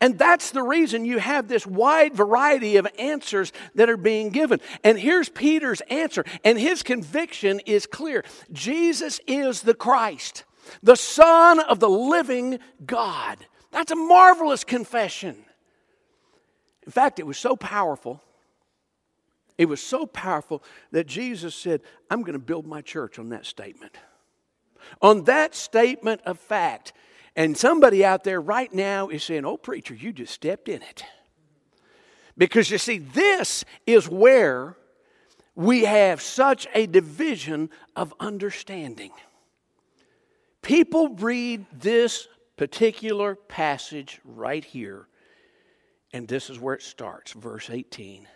And 0.00 0.18
that's 0.18 0.50
the 0.50 0.62
reason 0.62 1.04
you 1.04 1.18
have 1.18 1.48
this 1.48 1.66
wide 1.66 2.14
variety 2.14 2.76
of 2.76 2.86
answers 2.98 3.52
that 3.74 3.90
are 3.90 3.96
being 3.96 4.30
given. 4.30 4.60
And 4.82 4.98
here's 4.98 5.28
Peter's 5.28 5.80
answer, 5.82 6.24
and 6.44 6.58
his 6.58 6.82
conviction 6.82 7.60
is 7.66 7.86
clear 7.86 8.24
Jesus 8.52 9.20
is 9.26 9.62
the 9.62 9.74
Christ, 9.74 10.44
the 10.82 10.96
Son 10.96 11.60
of 11.60 11.80
the 11.80 11.90
living 11.90 12.58
God. 12.84 13.38
That's 13.70 13.92
a 13.92 13.96
marvelous 13.96 14.64
confession. 14.64 15.36
In 16.84 16.92
fact, 16.92 17.18
it 17.18 17.26
was 17.26 17.38
so 17.38 17.56
powerful. 17.56 18.22
It 19.58 19.66
was 19.66 19.82
so 19.82 20.06
powerful 20.06 20.62
that 20.92 21.06
Jesus 21.06 21.54
said, 21.54 21.80
I'm 22.10 22.22
going 22.22 22.34
to 22.34 22.38
build 22.38 22.66
my 22.66 22.82
church 22.82 23.18
on 23.18 23.30
that 23.30 23.46
statement. 23.46 23.96
On 25.02 25.24
that 25.24 25.54
statement 25.54 26.20
of 26.24 26.38
fact, 26.38 26.92
and 27.36 27.56
somebody 27.56 28.02
out 28.04 28.24
there 28.24 28.40
right 28.40 28.72
now 28.72 29.08
is 29.08 29.22
saying, 29.22 29.44
Oh, 29.44 29.58
preacher, 29.58 29.94
you 29.94 30.12
just 30.12 30.32
stepped 30.32 30.68
in 30.68 30.82
it. 30.82 31.04
Because 32.38 32.70
you 32.70 32.78
see, 32.78 32.98
this 32.98 33.64
is 33.86 34.08
where 34.08 34.76
we 35.54 35.84
have 35.84 36.20
such 36.20 36.66
a 36.74 36.86
division 36.86 37.70
of 37.94 38.12
understanding. 38.18 39.12
People 40.62 41.10
read 41.10 41.64
this 41.72 42.26
particular 42.56 43.36
passage 43.36 44.20
right 44.24 44.64
here, 44.64 45.06
and 46.12 46.26
this 46.26 46.50
is 46.50 46.58
where 46.58 46.74
it 46.74 46.82
starts, 46.82 47.32
verse 47.32 47.70
18. 47.70 48.26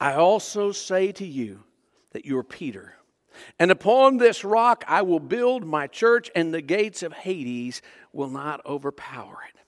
I 0.00 0.14
also 0.14 0.72
say 0.72 1.12
to 1.12 1.26
you 1.26 1.64
that 2.12 2.24
you 2.24 2.38
are 2.38 2.44
Peter 2.44 2.94
and 3.58 3.70
upon 3.70 4.16
this 4.16 4.44
rock 4.44 4.84
I 4.86 5.02
will 5.02 5.20
build 5.20 5.64
my 5.64 5.86
church, 5.86 6.30
and 6.34 6.52
the 6.52 6.62
gates 6.62 7.02
of 7.02 7.12
Hades 7.12 7.82
will 8.12 8.30
not 8.30 8.64
overpower 8.66 9.38
it. 9.48 9.60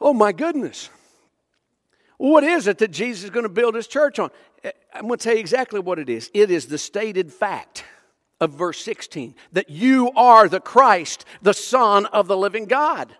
Oh 0.00 0.14
my 0.14 0.32
goodness. 0.32 0.90
What 2.16 2.44
is 2.44 2.66
it 2.66 2.78
that 2.78 2.90
Jesus 2.90 3.24
is 3.24 3.30
going 3.30 3.44
to 3.44 3.48
build 3.48 3.74
his 3.74 3.86
church 3.86 4.18
on? 4.18 4.30
Eh, 4.62 4.72
I'm 4.92 5.06
going 5.06 5.18
to 5.18 5.24
tell 5.24 5.34
you 5.34 5.40
exactly 5.40 5.80
what 5.80 5.98
it 5.98 6.08
is. 6.08 6.30
It 6.34 6.50
is 6.50 6.66
the 6.66 6.76
stated 6.76 7.32
fact 7.32 7.84
of 8.40 8.52
verse 8.52 8.82
16 8.82 9.34
that 9.52 9.70
you 9.70 10.10
are 10.16 10.48
the 10.48 10.60
Christ, 10.60 11.24
the 11.40 11.54
Son 11.54 12.06
of 12.06 12.26
the 12.26 12.36
living 12.36 12.66
God. 12.66 13.14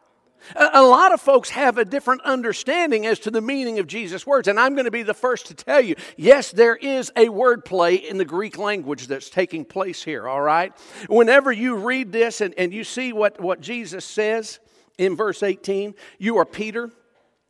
A 0.56 0.82
lot 0.82 1.12
of 1.12 1.20
folks 1.20 1.50
have 1.50 1.78
a 1.78 1.84
different 1.84 2.22
understanding 2.22 3.06
as 3.06 3.18
to 3.20 3.30
the 3.30 3.40
meaning 3.40 3.78
of 3.78 3.86
Jesus' 3.86 4.26
words, 4.26 4.48
and 4.48 4.58
I'm 4.58 4.74
going 4.74 4.86
to 4.86 4.90
be 4.90 5.02
the 5.02 5.14
first 5.14 5.46
to 5.46 5.54
tell 5.54 5.80
you 5.80 5.94
yes, 6.16 6.50
there 6.50 6.76
is 6.76 7.10
a 7.16 7.26
wordplay 7.26 8.02
in 8.02 8.18
the 8.18 8.24
Greek 8.24 8.58
language 8.58 9.06
that's 9.06 9.30
taking 9.30 9.64
place 9.64 10.02
here, 10.02 10.28
all 10.28 10.40
right? 10.40 10.72
Whenever 11.08 11.52
you 11.52 11.76
read 11.76 12.12
this 12.12 12.40
and, 12.40 12.54
and 12.58 12.72
you 12.72 12.84
see 12.84 13.12
what, 13.12 13.40
what 13.40 13.60
Jesus 13.60 14.04
says 14.04 14.60
in 14.98 15.16
verse 15.16 15.42
18, 15.42 15.94
you 16.18 16.36
are 16.38 16.44
Peter. 16.44 16.90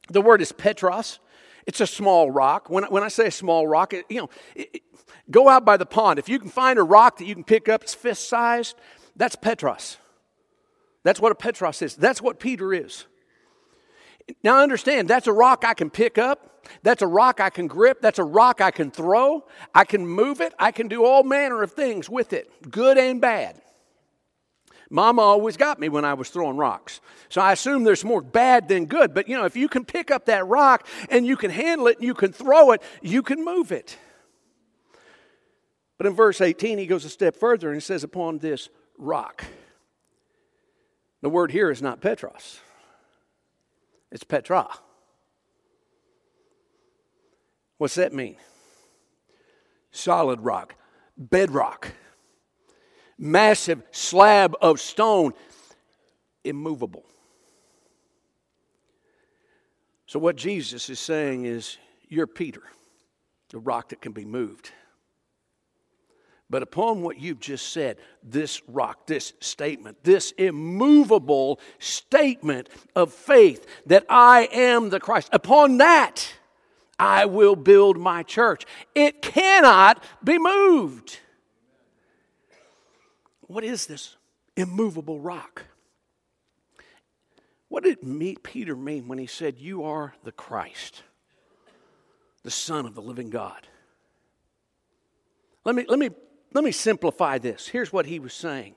The 0.08 0.20
word 0.20 0.42
is 0.42 0.52
Petros. 0.52 1.20
It's 1.66 1.80
a 1.80 1.86
small 1.86 2.30
rock. 2.30 2.68
When, 2.68 2.84
when 2.84 3.02
I 3.02 3.08
say 3.08 3.26
a 3.26 3.30
small 3.30 3.66
rock, 3.66 3.92
it, 3.92 4.04
you 4.08 4.22
know, 4.22 4.30
it, 4.54 4.82
go 5.30 5.48
out 5.48 5.64
by 5.64 5.76
the 5.76 5.86
pond. 5.86 6.18
If 6.18 6.28
you 6.28 6.38
can 6.38 6.48
find 6.48 6.78
a 6.78 6.82
rock 6.82 7.18
that 7.18 7.26
you 7.26 7.34
can 7.34 7.44
pick 7.44 7.68
up, 7.68 7.82
it's 7.82 7.94
fist 7.94 8.28
sized, 8.28 8.76
that's 9.16 9.36
Petros. 9.36 9.98
That's 11.02 11.20
what 11.20 11.32
a 11.32 11.34
Petros 11.34 11.82
is. 11.82 11.96
That's 11.96 12.20
what 12.20 12.38
Peter 12.38 12.72
is. 12.74 13.06
Now 14.44 14.60
understand, 14.60 15.08
that's 15.08 15.26
a 15.26 15.32
rock 15.32 15.64
I 15.66 15.74
can 15.74 15.90
pick 15.90 16.18
up. 16.18 16.66
That's 16.82 17.02
a 17.02 17.06
rock 17.06 17.40
I 17.40 17.50
can 17.50 17.66
grip. 17.66 18.00
That's 18.00 18.18
a 18.18 18.24
rock 18.24 18.60
I 18.60 18.70
can 18.70 18.90
throw. 18.90 19.44
I 19.74 19.84
can 19.84 20.06
move 20.06 20.40
it. 20.40 20.52
I 20.58 20.72
can 20.72 20.88
do 20.88 21.04
all 21.04 21.22
manner 21.22 21.62
of 21.62 21.72
things 21.72 22.08
with 22.08 22.32
it, 22.32 22.70
good 22.70 22.98
and 22.98 23.20
bad. 23.20 23.60
Mama 24.92 25.22
always 25.22 25.56
got 25.56 25.78
me 25.78 25.88
when 25.88 26.04
I 26.04 26.14
was 26.14 26.30
throwing 26.30 26.56
rocks. 26.56 27.00
So 27.28 27.40
I 27.40 27.52
assume 27.52 27.84
there's 27.84 28.04
more 28.04 28.20
bad 28.20 28.66
than 28.66 28.86
good. 28.86 29.14
But 29.14 29.28
you 29.28 29.36
know, 29.36 29.44
if 29.44 29.56
you 29.56 29.68
can 29.68 29.84
pick 29.84 30.10
up 30.10 30.26
that 30.26 30.46
rock 30.48 30.86
and 31.08 31.24
you 31.24 31.36
can 31.36 31.50
handle 31.50 31.86
it 31.86 31.98
and 31.98 32.06
you 32.06 32.14
can 32.14 32.32
throw 32.32 32.72
it, 32.72 32.82
you 33.00 33.22
can 33.22 33.44
move 33.44 33.70
it. 33.70 33.96
But 35.96 36.08
in 36.08 36.14
verse 36.14 36.40
18, 36.40 36.78
he 36.78 36.86
goes 36.86 37.04
a 37.04 37.08
step 37.08 37.36
further 37.36 37.68
and 37.68 37.76
he 37.76 37.80
says, 37.80 38.02
Upon 38.02 38.38
this 38.38 38.68
rock. 38.98 39.44
The 41.22 41.30
word 41.30 41.52
here 41.52 41.70
is 41.70 41.82
not 41.82 42.00
Petros, 42.00 42.60
it's 44.10 44.24
Petra. 44.24 44.68
What's 47.78 47.94
that 47.94 48.12
mean? 48.12 48.36
Solid 49.90 50.42
rock, 50.42 50.74
bedrock, 51.16 51.92
massive 53.18 53.82
slab 53.90 54.54
of 54.60 54.80
stone, 54.80 55.32
immovable. 56.44 57.04
So, 60.06 60.18
what 60.18 60.36
Jesus 60.36 60.90
is 60.90 61.00
saying 61.00 61.44
is, 61.44 61.78
You're 62.08 62.26
Peter, 62.26 62.62
the 63.50 63.58
rock 63.58 63.90
that 63.90 64.00
can 64.00 64.12
be 64.12 64.24
moved. 64.24 64.72
But 66.50 66.64
upon 66.64 67.02
what 67.02 67.20
you've 67.20 67.38
just 67.38 67.72
said, 67.72 67.96
this 68.24 68.60
rock, 68.66 69.06
this 69.06 69.32
statement, 69.38 70.02
this 70.02 70.32
immovable 70.32 71.60
statement 71.78 72.68
of 72.96 73.12
faith 73.12 73.64
that 73.86 74.04
I 74.08 74.48
am 74.52 74.90
the 74.90 74.98
Christ, 74.98 75.28
upon 75.32 75.78
that 75.78 76.34
I 76.98 77.24
will 77.26 77.54
build 77.54 77.96
my 77.98 78.24
church. 78.24 78.66
It 78.96 79.22
cannot 79.22 80.02
be 80.24 80.38
moved. 80.38 81.20
What 83.42 83.62
is 83.62 83.86
this 83.86 84.16
immovable 84.56 85.20
rock? 85.20 85.66
What 87.68 87.84
did 87.84 87.98
Peter 88.42 88.74
mean 88.74 89.06
when 89.06 89.18
he 89.18 89.26
said, 89.26 89.58
You 89.58 89.84
are 89.84 90.14
the 90.24 90.32
Christ, 90.32 91.04
the 92.42 92.50
Son 92.50 92.86
of 92.86 92.96
the 92.96 93.02
living 93.02 93.30
God? 93.30 93.68
Let 95.64 95.76
me, 95.76 95.84
let 95.88 95.98
me 95.98 96.10
let 96.52 96.64
me 96.64 96.72
simplify 96.72 97.38
this. 97.38 97.68
Here's 97.68 97.92
what 97.92 98.06
he 98.06 98.18
was 98.18 98.32
saying 98.32 98.74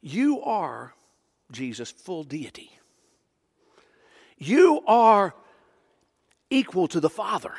You 0.00 0.42
are 0.42 0.94
Jesus' 1.52 1.90
full 1.90 2.24
deity, 2.24 2.70
you 4.38 4.82
are 4.86 5.34
equal 6.50 6.88
to 6.88 7.00
the 7.00 7.10
Father. 7.10 7.52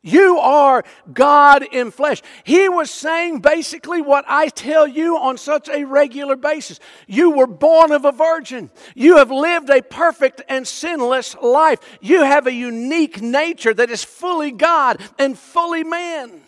You 0.00 0.38
are 0.38 0.84
God 1.12 1.64
in 1.72 1.90
flesh. 1.90 2.22
He 2.44 2.68
was 2.68 2.88
saying 2.88 3.40
basically 3.40 4.00
what 4.00 4.24
I 4.28 4.48
tell 4.48 4.86
you 4.86 5.18
on 5.18 5.36
such 5.36 5.68
a 5.68 5.84
regular 5.84 6.36
basis. 6.36 6.78
You 7.08 7.32
were 7.32 7.48
born 7.48 7.90
of 7.90 8.04
a 8.04 8.12
virgin. 8.12 8.70
You 8.94 9.16
have 9.16 9.32
lived 9.32 9.70
a 9.70 9.82
perfect 9.82 10.40
and 10.48 10.66
sinless 10.66 11.34
life. 11.42 11.80
You 12.00 12.22
have 12.22 12.46
a 12.46 12.52
unique 12.52 13.20
nature 13.20 13.74
that 13.74 13.90
is 13.90 14.04
fully 14.04 14.52
God 14.52 15.00
and 15.18 15.36
fully 15.36 15.82
man. 15.82 16.42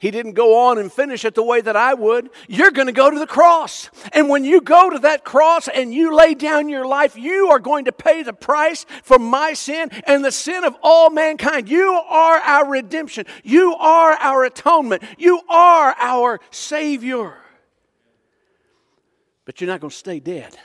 He 0.00 0.12
didn't 0.12 0.34
go 0.34 0.68
on 0.68 0.78
and 0.78 0.92
finish 0.92 1.24
it 1.24 1.34
the 1.34 1.42
way 1.42 1.60
that 1.60 1.74
I 1.74 1.94
would. 1.94 2.30
You're 2.46 2.70
going 2.70 2.86
to 2.86 2.92
go 2.92 3.10
to 3.10 3.18
the 3.18 3.26
cross. 3.26 3.90
And 4.12 4.28
when 4.28 4.44
you 4.44 4.60
go 4.60 4.90
to 4.90 5.00
that 5.00 5.24
cross 5.24 5.66
and 5.66 5.92
you 5.92 6.14
lay 6.14 6.34
down 6.34 6.68
your 6.68 6.86
life, 6.86 7.16
you 7.16 7.48
are 7.50 7.58
going 7.58 7.86
to 7.86 7.92
pay 7.92 8.22
the 8.22 8.32
price 8.32 8.86
for 9.02 9.18
my 9.18 9.54
sin 9.54 9.90
and 10.06 10.24
the 10.24 10.30
sin 10.30 10.62
of 10.62 10.76
all 10.84 11.10
mankind. 11.10 11.68
You 11.68 12.00
are 12.08 12.38
our 12.38 12.70
redemption. 12.70 13.26
You 13.42 13.74
are 13.74 14.12
our 14.12 14.44
atonement. 14.44 15.02
You 15.18 15.40
are 15.48 15.96
our 15.98 16.38
Savior. 16.52 17.34
But 19.44 19.60
you're 19.60 19.68
not 19.68 19.80
going 19.80 19.90
to 19.90 19.96
stay 19.96 20.20
dead. 20.20 20.56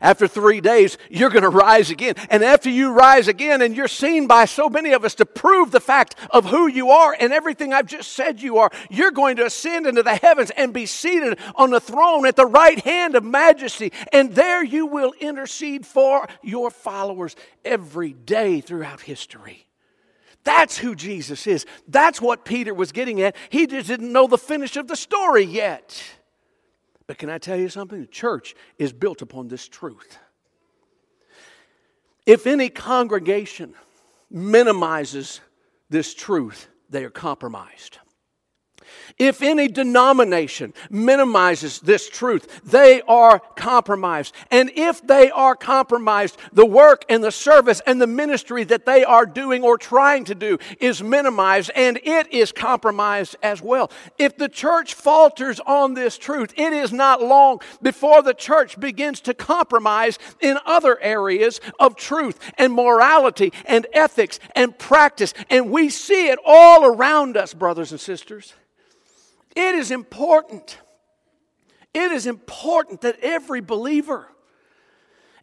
After 0.00 0.28
three 0.28 0.60
days, 0.60 0.98
you're 1.08 1.30
going 1.30 1.42
to 1.42 1.48
rise 1.48 1.90
again. 1.90 2.14
And 2.30 2.44
after 2.44 2.68
you 2.68 2.92
rise 2.92 3.28
again, 3.28 3.62
and 3.62 3.76
you're 3.76 3.88
seen 3.88 4.26
by 4.26 4.44
so 4.44 4.68
many 4.68 4.92
of 4.92 5.04
us 5.04 5.14
to 5.16 5.26
prove 5.26 5.70
the 5.70 5.80
fact 5.80 6.16
of 6.30 6.44
who 6.44 6.66
you 6.66 6.90
are 6.90 7.16
and 7.18 7.32
everything 7.32 7.72
I've 7.72 7.86
just 7.86 8.12
said 8.12 8.42
you 8.42 8.58
are, 8.58 8.70
you're 8.90 9.10
going 9.10 9.36
to 9.36 9.46
ascend 9.46 9.86
into 9.86 10.02
the 10.02 10.16
heavens 10.16 10.50
and 10.50 10.72
be 10.72 10.86
seated 10.86 11.38
on 11.54 11.70
the 11.70 11.80
throne 11.80 12.26
at 12.26 12.36
the 12.36 12.46
right 12.46 12.78
hand 12.80 13.14
of 13.14 13.24
majesty. 13.24 13.92
And 14.12 14.34
there 14.34 14.62
you 14.62 14.86
will 14.86 15.14
intercede 15.18 15.86
for 15.86 16.28
your 16.42 16.70
followers 16.70 17.36
every 17.64 18.12
day 18.12 18.60
throughout 18.60 19.00
history. 19.00 19.66
That's 20.44 20.78
who 20.78 20.94
Jesus 20.94 21.48
is. 21.48 21.66
That's 21.88 22.20
what 22.20 22.44
Peter 22.44 22.72
was 22.72 22.92
getting 22.92 23.20
at. 23.20 23.34
He 23.50 23.66
just 23.66 23.88
didn't 23.88 24.12
know 24.12 24.28
the 24.28 24.38
finish 24.38 24.76
of 24.76 24.86
the 24.86 24.94
story 24.94 25.42
yet. 25.42 26.00
But 27.06 27.18
can 27.18 27.30
I 27.30 27.38
tell 27.38 27.56
you 27.56 27.68
something? 27.68 28.00
The 28.00 28.06
church 28.06 28.54
is 28.78 28.92
built 28.92 29.22
upon 29.22 29.48
this 29.48 29.68
truth. 29.68 30.18
If 32.24 32.46
any 32.46 32.68
congregation 32.68 33.74
minimizes 34.30 35.40
this 35.88 36.14
truth, 36.14 36.68
they 36.90 37.04
are 37.04 37.10
compromised. 37.10 37.98
If 39.18 39.42
any 39.42 39.68
denomination 39.68 40.74
minimizes 40.90 41.80
this 41.80 42.08
truth, 42.08 42.60
they 42.64 43.02
are 43.02 43.40
compromised. 43.56 44.34
And 44.50 44.70
if 44.74 45.06
they 45.06 45.30
are 45.30 45.56
compromised, 45.56 46.36
the 46.52 46.66
work 46.66 47.04
and 47.08 47.22
the 47.22 47.32
service 47.32 47.80
and 47.86 48.00
the 48.00 48.06
ministry 48.06 48.64
that 48.64 48.86
they 48.86 49.04
are 49.04 49.26
doing 49.26 49.62
or 49.62 49.78
trying 49.78 50.24
to 50.24 50.34
do 50.34 50.58
is 50.80 51.02
minimized 51.02 51.70
and 51.74 51.98
it 52.02 52.32
is 52.32 52.52
compromised 52.52 53.36
as 53.42 53.62
well. 53.62 53.90
If 54.18 54.36
the 54.36 54.48
church 54.48 54.94
falters 54.94 55.60
on 55.60 55.94
this 55.94 56.18
truth, 56.18 56.52
it 56.56 56.72
is 56.72 56.92
not 56.92 57.22
long 57.22 57.60
before 57.82 58.22
the 58.22 58.34
church 58.34 58.78
begins 58.78 59.20
to 59.22 59.34
compromise 59.34 60.18
in 60.40 60.58
other 60.66 61.00
areas 61.00 61.60
of 61.78 61.96
truth 61.96 62.38
and 62.58 62.72
morality 62.72 63.52
and 63.64 63.86
ethics 63.92 64.38
and 64.54 64.78
practice. 64.78 65.34
And 65.50 65.70
we 65.70 65.88
see 65.88 66.28
it 66.28 66.38
all 66.44 66.84
around 66.84 67.36
us, 67.36 67.54
brothers 67.54 67.92
and 67.92 68.00
sisters. 68.00 68.54
It 69.56 69.74
is 69.74 69.90
important. 69.90 70.78
It 71.94 72.12
is 72.12 72.26
important 72.26 73.00
that 73.00 73.18
every 73.22 73.62
believer, 73.62 74.28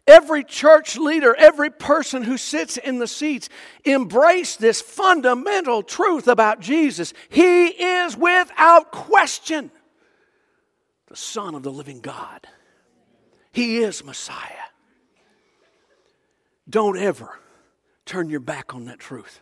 every 0.06 0.44
church 0.44 0.96
leader, 0.96 1.34
every 1.36 1.68
person 1.68 2.22
who 2.22 2.38
sits 2.38 2.76
in 2.76 3.00
the 3.00 3.08
seats 3.08 3.48
embrace 3.84 4.54
this 4.54 4.80
fundamental 4.80 5.82
truth 5.82 6.28
about 6.28 6.60
Jesus. 6.60 7.12
He 7.28 7.66
is 7.66 8.16
without 8.16 8.92
question 8.92 9.72
the 11.08 11.16
Son 11.16 11.56
of 11.56 11.64
the 11.64 11.72
living 11.72 12.00
God. 12.00 12.46
He 13.50 13.78
is 13.78 14.04
Messiah. 14.04 14.68
Don't 16.68 16.98
ever 16.98 17.38
turn 18.06 18.28
your 18.28 18.40
back 18.40 18.74
on 18.74 18.86
that 18.86 18.98
truth. 18.98 19.40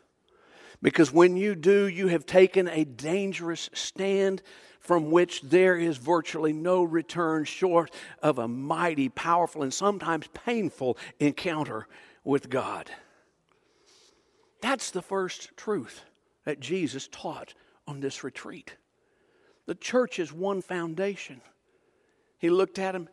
Because 0.83 1.13
when 1.13 1.37
you 1.37 1.55
do, 1.55 1.87
you 1.87 2.09
have 2.09 2.27
taken 2.27 2.69
a 2.69 2.85
dangerous 2.85 3.71
stand 3.73 4.43
from 4.81 5.13
which 5.13 5.43
there 5.43 5.77
is 5.77 5.97
virtually 5.97 6.53
no 6.53 6.83
return 6.83 7.45
short 7.45 7.93
of 8.21 8.39
a 8.39 8.49
mighty, 8.49 9.09
powerful, 9.09 9.63
and 9.63 9.73
sometimes 9.73 10.27
painful 10.35 10.99
encounter 11.21 11.87
with 12.25 12.51
God. 12.51 12.91
That's 14.61 14.91
the 14.91 15.03
first 15.03 15.57
truth 15.57 16.03
that 16.45 16.59
Jesus 16.59 17.09
taught 17.13 17.55
on 17.87 18.01
this 18.01 18.25
retreat. 18.25 18.75
The 19.67 19.77
church 19.77 20.19
is 20.19 20.33
one 20.33 20.63
foundation. 20.63 21.41
He 22.39 22.51
looked 22.51 22.81
at 22.81 22.97
him. 22.97 23.09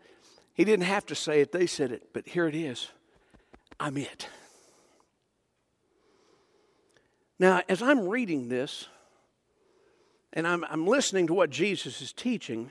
He 0.56 0.66
didn't 0.66 0.86
have 0.86 1.06
to 1.06 1.16
say 1.16 1.42
it, 1.42 1.52
they 1.52 1.68
said 1.68 1.92
it, 1.92 2.10
but 2.14 2.28
here 2.28 2.48
it 2.48 2.56
is 2.56 2.90
I'm 3.80 3.98
it. 3.98 4.28
Now, 7.40 7.62
as 7.70 7.82
I'm 7.82 8.08
reading 8.08 8.50
this, 8.50 8.88
and 10.34 10.46
I'm, 10.46 10.66
I'm 10.66 10.86
listening 10.86 11.28
to 11.28 11.34
what 11.34 11.50
Jesus 11.50 12.02
is 12.02 12.12
teaching, 12.12 12.70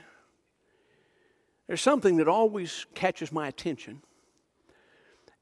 there's 1.67 1.81
something 1.81 2.17
that 2.17 2.27
always 2.27 2.85
catches 2.93 3.31
my 3.31 3.47
attention. 3.47 4.01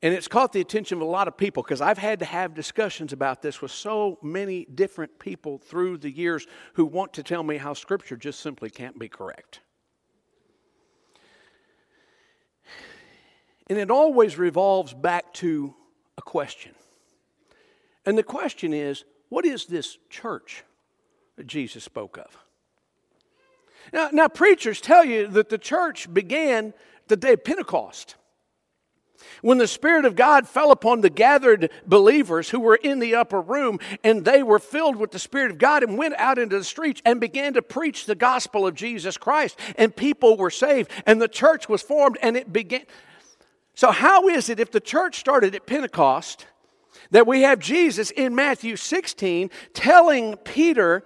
And 0.02 0.14
it's 0.14 0.28
caught 0.28 0.54
the 0.54 0.62
attention 0.62 0.98
of 0.98 1.02
a 1.02 1.10
lot 1.10 1.28
of 1.28 1.38
people 1.38 1.64
because 1.64 1.82
I've 1.82 1.98
had 1.98 2.20
to 2.20 2.26
have 2.26 2.54
discussions 2.54 3.14
about 3.14 3.42
this 3.42 3.62
with 3.62 3.72
so 3.72 4.20
many 4.22 4.66
different 4.66 5.20
people 5.20 5.58
through 5.58 5.98
the 5.98 6.12
years 6.12 6.46
who 6.74 6.86
want 6.86 7.14
to 7.14 7.24
tell 7.24 7.44
me 7.44 7.58
how 7.58 7.74
Scripture 7.74 8.16
just 8.16 8.40
simply 8.40 8.70
can't 8.70 8.98
be 8.98 9.10
correct. 9.10 9.60
And 13.68 13.78
it 13.78 13.92
always 13.92 14.38
revolves 14.38 14.94
back 14.94 15.34
to 15.36 15.74
a 16.18 16.22
question. 16.22 16.74
And 18.06 18.18
the 18.18 18.24
question 18.24 18.74
is 18.74 19.04
what 19.30 19.46
is 19.46 19.66
this 19.66 19.98
church 20.10 20.64
that 21.36 21.48
Jesus 21.48 21.84
spoke 21.84 22.18
of? 22.18 22.38
Now, 23.94 24.10
now, 24.12 24.28
preachers 24.28 24.82
tell 24.82 25.06
you 25.06 25.28
that 25.28 25.50
the 25.50 25.58
church 25.58 26.14
began 26.14 26.74
the 27.08 27.16
day 27.16 27.34
of 27.34 27.44
Pentecost. 27.44 28.16
When 29.42 29.58
the 29.58 29.68
Spirit 29.68 30.06
of 30.06 30.16
God 30.16 30.48
fell 30.48 30.72
upon 30.72 31.02
the 31.02 31.10
gathered 31.10 31.72
believers 31.86 32.50
who 32.50 32.60
were 32.60 32.76
in 32.76 33.00
the 33.00 33.16
upper 33.16 33.42
room, 33.42 33.80
and 34.04 34.26
they 34.26 34.44
were 34.44 34.60
filled 34.60 34.96
with 34.96 35.12
the 35.12 35.20
Spirit 35.20 35.52
of 35.52 35.58
God 35.58 35.84
and 35.84 35.98
went 35.98 36.16
out 36.16 36.38
into 36.38 36.58
the 36.58 36.64
streets 36.64 37.02
and 37.06 37.20
began 37.20 37.54
to 37.54 37.62
preach 37.62 38.06
the 38.06 38.16
gospel 38.16 38.68
of 38.68 38.76
Jesus 38.76 39.18
Christ, 39.18 39.58
and 39.76 39.96
people 39.96 40.38
were 40.38 40.50
saved, 40.50 40.92
and 41.06 41.22
the 41.22 41.28
church 41.28 41.70
was 41.70 41.82
formed, 41.82 42.18
and 42.22 42.36
it 42.38 42.52
began. 42.52 42.86
So, 43.74 43.92
how 43.92 44.28
is 44.28 44.50
it 44.50 44.60
if 44.60 44.72
the 44.72 44.80
church 44.80 45.20
started 45.20 45.56
at 45.56 45.66
Pentecost 45.66 46.46
that 47.12 47.28
we 47.28 47.42
have 47.42 47.60
Jesus 47.60 48.12
in 48.12 48.36
Matthew 48.36 48.76
16 48.76 49.50
telling 49.74 50.36
Peter, 50.38 51.04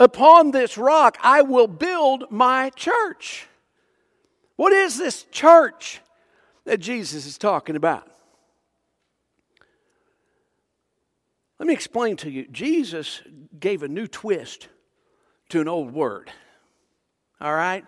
Upon 0.00 0.50
this 0.50 0.76
rock 0.76 1.16
I 1.22 1.42
will 1.42 1.68
build 1.68 2.24
my 2.30 2.70
church. 2.70 3.46
What 4.56 4.72
is 4.72 4.98
this 4.98 5.24
church 5.24 6.00
that 6.64 6.78
Jesus 6.78 7.26
is 7.26 7.38
talking 7.38 7.76
about? 7.76 8.08
Let 11.58 11.68
me 11.68 11.74
explain 11.74 12.16
to 12.18 12.30
you. 12.30 12.46
Jesus 12.48 13.22
gave 13.58 13.82
a 13.82 13.88
new 13.88 14.06
twist 14.06 14.68
to 15.50 15.60
an 15.60 15.68
old 15.68 15.92
word. 15.92 16.30
All 17.40 17.54
right? 17.54 17.84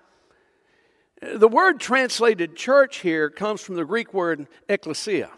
The 1.21 1.49
word 1.49 1.81
translated 1.81 2.57
church 2.57 2.99
here 2.99 3.31
comes 3.31 3.61
from 3.61 3.75
the 3.75 3.85
Greek 3.85 4.15
word 4.15 4.47
ecclesia. 4.69 5.31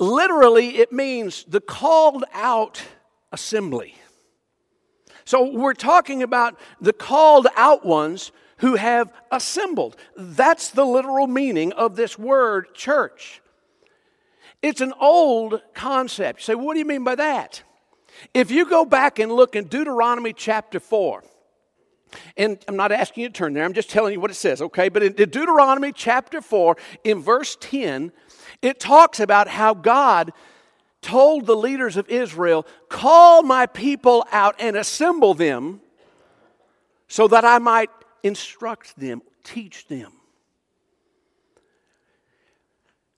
Literally, 0.00 0.78
it 0.78 0.90
means 0.90 1.44
the 1.44 1.60
called 1.60 2.24
out 2.32 2.82
assembly. 3.30 3.94
So 5.24 5.52
we're 5.52 5.74
talking 5.74 6.24
about 6.24 6.58
the 6.80 6.92
called 6.92 7.46
out 7.54 7.86
ones 7.86 8.32
who 8.56 8.74
have 8.74 9.12
assembled. 9.30 9.96
That's 10.16 10.70
the 10.70 10.84
literal 10.84 11.28
meaning 11.28 11.72
of 11.72 11.94
this 11.94 12.18
word 12.18 12.74
church. 12.74 13.40
It's 14.62 14.80
an 14.80 14.92
old 15.00 15.62
concept. 15.72 16.42
Say, 16.42 16.54
what 16.54 16.74
do 16.74 16.80
you 16.80 16.84
mean 16.84 17.04
by 17.04 17.14
that? 17.14 17.62
If 18.34 18.50
you 18.50 18.68
go 18.68 18.84
back 18.84 19.18
and 19.18 19.30
look 19.30 19.54
in 19.54 19.68
Deuteronomy 19.68 20.32
chapter 20.32 20.80
4, 20.80 21.22
and 22.36 22.58
I'm 22.66 22.76
not 22.76 22.92
asking 22.92 23.22
you 23.22 23.28
to 23.28 23.32
turn 23.32 23.54
there, 23.54 23.64
I'm 23.64 23.72
just 23.72 23.88
telling 23.88 24.12
you 24.12 24.20
what 24.20 24.30
it 24.30 24.34
says, 24.34 24.60
okay? 24.60 24.88
But 24.88 25.04
in 25.04 25.12
Deuteronomy 25.12 25.92
chapter 25.92 26.40
4, 26.40 26.76
in 27.04 27.22
verse 27.22 27.56
10, 27.60 28.12
it 28.62 28.80
talks 28.80 29.20
about 29.20 29.48
how 29.48 29.74
God 29.74 30.32
told 31.02 31.46
the 31.46 31.56
leaders 31.56 31.96
of 31.96 32.08
Israel, 32.08 32.66
Call 32.88 33.42
my 33.42 33.66
people 33.66 34.26
out 34.32 34.56
and 34.58 34.76
assemble 34.76 35.34
them 35.34 35.80
so 37.08 37.26
that 37.28 37.44
I 37.44 37.58
might 37.58 37.90
instruct 38.22 38.98
them, 38.98 39.22
teach 39.42 39.86
them. 39.88 40.12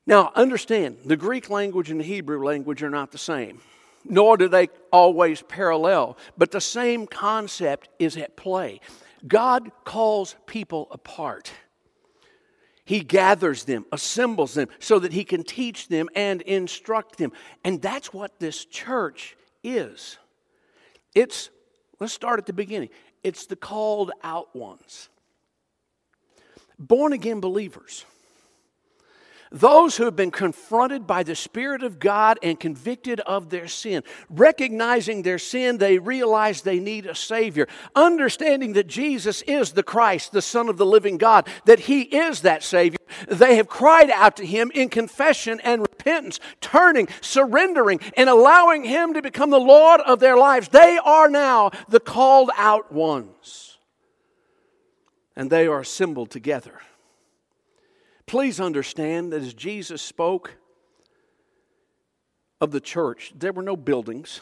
Now, 0.07 0.33
understand, 0.35 0.99
the 1.05 1.17
Greek 1.17 1.49
language 1.49 1.91
and 1.91 2.01
the 2.01 2.05
Hebrew 2.05 2.45
language 2.45 2.83
are 2.83 2.91
not 2.91 3.13
the 3.13 3.19
same, 3.19 3.61
nor 4.05 4.37
do 4.37 4.49
they 4.49 4.69
always 4.91 5.43
parallel, 5.43 6.17
but 6.37 6.51
the 6.51 6.61
same 6.61 7.07
concept 7.07 7.89
is 7.99 8.17
at 8.17 8.37
play. 8.37 8.81
God 9.27 9.71
calls 9.85 10.35
people 10.47 10.89
apart. 10.91 11.53
He 12.85 13.01
gathers 13.01 13.65
them, 13.65 13.85
assembles 13.93 14.55
them, 14.55 14.69
so 14.81 14.99
that 14.99 15.13
he 15.13 15.25
can 15.25 15.45
teach 15.45 15.89
them 15.89 16.09
and 16.17 16.43
instruct 16.43 17.17
them. 17.17 17.33
And 17.65 17.81
that's 17.81 18.13
what 18.13 18.41
this 18.41 18.65
church 18.65 19.37
is. 19.63 20.19
It's, 21.15 21.51
let's 22.01 22.13
start 22.13 22.41
at 22.41 22.47
the 22.47 22.53
beginning, 22.53 22.89
it's 23.23 23.47
the 23.47 23.57
called 23.57 24.11
out 24.25 24.55
ones, 24.57 25.09
born 26.79 27.13
again 27.13 27.41
believers. 27.41 28.05
Those 29.53 29.99
who 29.99 30.05
have 30.05 30.17
been 30.17 30.31
confronted 30.31 31.07
by 31.07 31.23
the 31.23 31.35
Spirit 31.35 31.83
of 31.83 31.99
God 31.99 32.39
and 32.43 32.59
convicted 32.59 33.21
of 33.21 33.51
their 33.51 33.69
sin, 33.69 34.03
recognizing 34.31 35.23
their 35.23 35.39
sin, 35.39 35.77
they 35.77 35.99
realize 35.99 36.63
they 36.63 36.81
need 36.81 37.05
a 37.05 37.15
Savior. 37.15 37.69
Understanding 37.95 38.73
that 38.73 38.87
Jesus 38.87 39.43
is 39.43 39.73
the 39.73 39.83
Christ, 39.83 40.33
the 40.33 40.41
Son 40.41 40.71
of 40.71 40.79
the 40.79 40.87
living 40.87 41.19
God, 41.19 41.47
that 41.67 41.81
He 41.81 42.01
is 42.03 42.41
that 42.41 42.63
Savior, 42.63 42.99
they 43.29 43.57
have 43.57 43.69
cried 43.69 44.11
out 44.11 44.39
to 44.39 44.47
Him 44.47 44.71
in 44.75 44.89
confession 44.89 45.61
and 45.63 45.83
repentance, 45.83 46.41
turning, 46.63 47.09
surrendering, 47.21 48.01
and 48.17 48.31
allowing 48.31 48.85
Him 48.85 49.13
to 49.13 49.21
become 49.21 49.51
the 49.51 49.61
Lord 49.61 50.01
of 50.01 50.19
their 50.19 50.37
lives. 50.39 50.69
They 50.69 50.99
are 51.05 51.29
now 51.29 51.73
the 51.91 52.01
called 52.01 52.51
out 52.57 52.91
ones. 52.91 53.77
And 55.37 55.51
they 55.51 55.67
are 55.67 55.81
assembled 55.81 56.31
together. 56.31 56.81
Please 58.27 58.61
understand 58.61 59.33
that 59.33 59.43
as 59.43 59.55
Jesus 59.55 60.01
spoke 60.01 60.57
of 62.61 62.71
the 62.71 62.81
church, 62.81 63.33
there 63.37 63.53
were 63.53 63.63
no 63.63 63.77
buildings, 63.77 64.41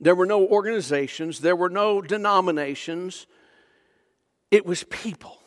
there 0.00 0.14
were 0.14 0.26
no 0.26 0.46
organizations, 0.46 1.40
there 1.40 1.56
were 1.56 1.70
no 1.70 2.00
denominations. 2.00 3.26
It 4.50 4.64
was 4.64 4.84
people. 4.84 5.38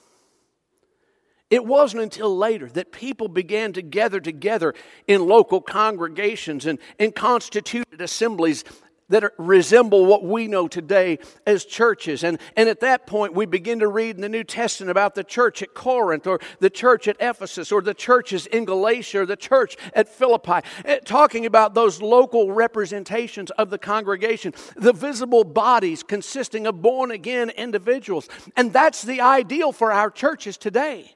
It 1.50 1.66
wasn't 1.66 2.04
until 2.04 2.36
later 2.36 2.68
that 2.68 2.92
people 2.92 3.30
began 3.30 3.72
to 3.74 3.82
gather 3.82 4.20
together 4.20 4.74
in 5.08 5.26
local 5.26 5.62
congregations 5.62 6.66
and, 6.66 6.78
and 7.00 7.16
constituted 7.16 8.02
assemblies 8.02 8.66
that 9.10 9.32
resemble 9.38 10.06
what 10.06 10.24
we 10.24 10.48
know 10.48 10.68
today 10.68 11.20
as 11.46 11.64
churches. 11.64 12.24
And, 12.24 12.40
and 12.58 12.68
at 12.68 12.82
that 12.82 13.08
point, 13.08 13.34
we 13.34 13.46
begin 13.46 13.80
to 13.80 13.88
read 13.88 14.16
in 14.16 14.22
the 14.22 14.30
New 14.30 14.44
Testament 14.44 14.92
about 14.92 15.16
the 15.16 15.24
church 15.24 15.62
at 15.62 15.74
Corinth, 15.74 16.28
or 16.28 16.40
the 16.60 16.70
church 16.70 17.08
at 17.08 17.16
Ephesus, 17.20 17.72
or 17.72 17.82
the 17.82 17.94
churches 17.94 18.48
in 18.48 18.66
Galatia, 18.66 19.22
or 19.22 19.26
the 19.26 19.38
church 19.38 19.78
at 19.94 20.10
Philippi, 20.10 20.60
eh, 20.84 21.00
talking 21.06 21.46
about 21.46 21.74
those 21.74 22.02
local 22.02 22.52
representations 22.52 23.50
of 23.52 23.70
the 23.70 23.78
congregation, 23.78 24.54
the 24.76 24.94
visible 24.94 25.46
bodies 25.46 26.04
consisting 26.04 26.68
of 26.68 26.82
born 26.82 27.12
again 27.12 27.50
individuals. 27.52 28.28
And 28.58 28.74
that's 28.74 29.04
the 29.04 29.22
ideal 29.22 29.72
for 29.72 29.92
our 29.94 30.10
churches 30.10 30.58
today. 30.58 31.14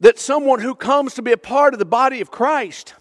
That 0.00 0.18
someone 0.18 0.60
who 0.60 0.74
comes 0.74 1.14
to 1.14 1.22
be 1.22 1.32
a 1.32 1.36
part 1.36 1.72
of 1.72 1.78
the 1.78 1.84
body 1.84 2.20
of 2.20 2.30
Christ 2.30 2.94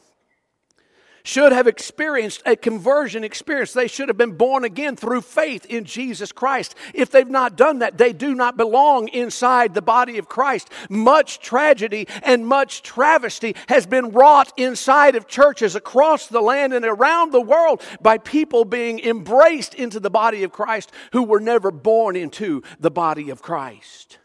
should 1.23 1.53
have 1.53 1.67
experienced 1.67 2.43
a 2.45 2.55
conversion 2.55 3.23
experience. 3.23 3.71
They 3.71 3.87
should 3.87 4.09
have 4.09 4.17
been 4.17 4.33
born 4.33 4.65
again 4.65 4.97
through 4.97 5.21
faith 5.21 5.65
in 5.65 5.85
Jesus 5.85 6.33
Christ. 6.33 6.75
If 6.93 7.11
they've 7.11 7.29
not 7.29 7.55
done 7.55 7.79
that, 7.79 7.97
they 7.97 8.11
do 8.11 8.35
not 8.35 8.57
belong 8.57 9.07
inside 9.07 9.73
the 9.73 9.81
body 9.81 10.17
of 10.17 10.27
Christ. 10.27 10.69
Much 10.89 11.39
tragedy 11.39 12.07
and 12.23 12.45
much 12.45 12.81
travesty 12.81 13.55
has 13.69 13.85
been 13.85 14.11
wrought 14.11 14.51
inside 14.57 15.15
of 15.15 15.27
churches 15.27 15.75
across 15.75 16.27
the 16.27 16.41
land 16.41 16.73
and 16.73 16.83
around 16.83 17.31
the 17.31 17.41
world 17.41 17.81
by 18.01 18.17
people 18.17 18.65
being 18.65 18.99
embraced 18.99 19.73
into 19.73 20.01
the 20.01 20.09
body 20.09 20.43
of 20.43 20.51
Christ 20.51 20.91
who 21.13 21.23
were 21.23 21.39
never 21.39 21.71
born 21.71 22.17
into 22.17 22.63
the 22.81 22.91
body 22.91 23.29
of 23.29 23.41
Christ. 23.41 24.17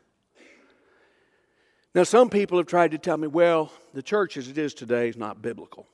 Now, 1.95 2.03
some 2.03 2.29
people 2.29 2.59
have 2.59 2.67
tried 2.67 2.91
to 2.91 2.99
tell 2.99 3.17
me, 3.17 3.29
well, 3.29 3.73
the 3.95 4.03
church 4.03 4.37
as 4.37 4.49
it 4.49 4.59
is 4.59 4.75
today 4.75 5.09
is 5.09 5.17
not 5.17 5.41
biblical. 5.41 5.87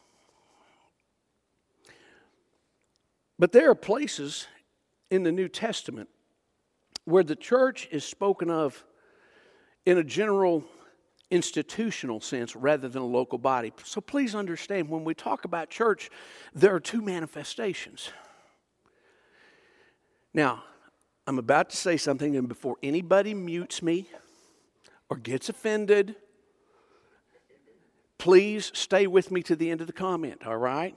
But 3.38 3.52
there 3.52 3.70
are 3.70 3.74
places 3.74 4.46
in 5.10 5.22
the 5.22 5.32
New 5.32 5.48
Testament 5.48 6.08
where 7.04 7.24
the 7.24 7.36
church 7.36 7.88
is 7.90 8.04
spoken 8.04 8.50
of 8.50 8.84
in 9.84 9.98
a 9.98 10.04
general 10.04 10.64
institutional 11.30 12.20
sense 12.20 12.54
rather 12.54 12.88
than 12.88 13.02
a 13.02 13.06
local 13.06 13.38
body. 13.38 13.72
So 13.84 14.00
please 14.00 14.34
understand 14.34 14.88
when 14.88 15.04
we 15.04 15.14
talk 15.14 15.44
about 15.44 15.68
church, 15.68 16.10
there 16.54 16.74
are 16.74 16.80
two 16.80 17.02
manifestations. 17.02 18.10
Now, 20.32 20.64
I'm 21.26 21.38
about 21.38 21.70
to 21.70 21.76
say 21.76 21.96
something, 21.96 22.36
and 22.36 22.48
before 22.48 22.76
anybody 22.82 23.34
mutes 23.34 23.82
me 23.82 24.08
or 25.08 25.16
gets 25.16 25.48
offended, 25.48 26.16
please 28.18 28.70
stay 28.74 29.06
with 29.06 29.30
me 29.30 29.42
to 29.44 29.56
the 29.56 29.70
end 29.70 29.80
of 29.80 29.86
the 29.86 29.92
comment, 29.92 30.46
all 30.46 30.56
right? 30.56 30.96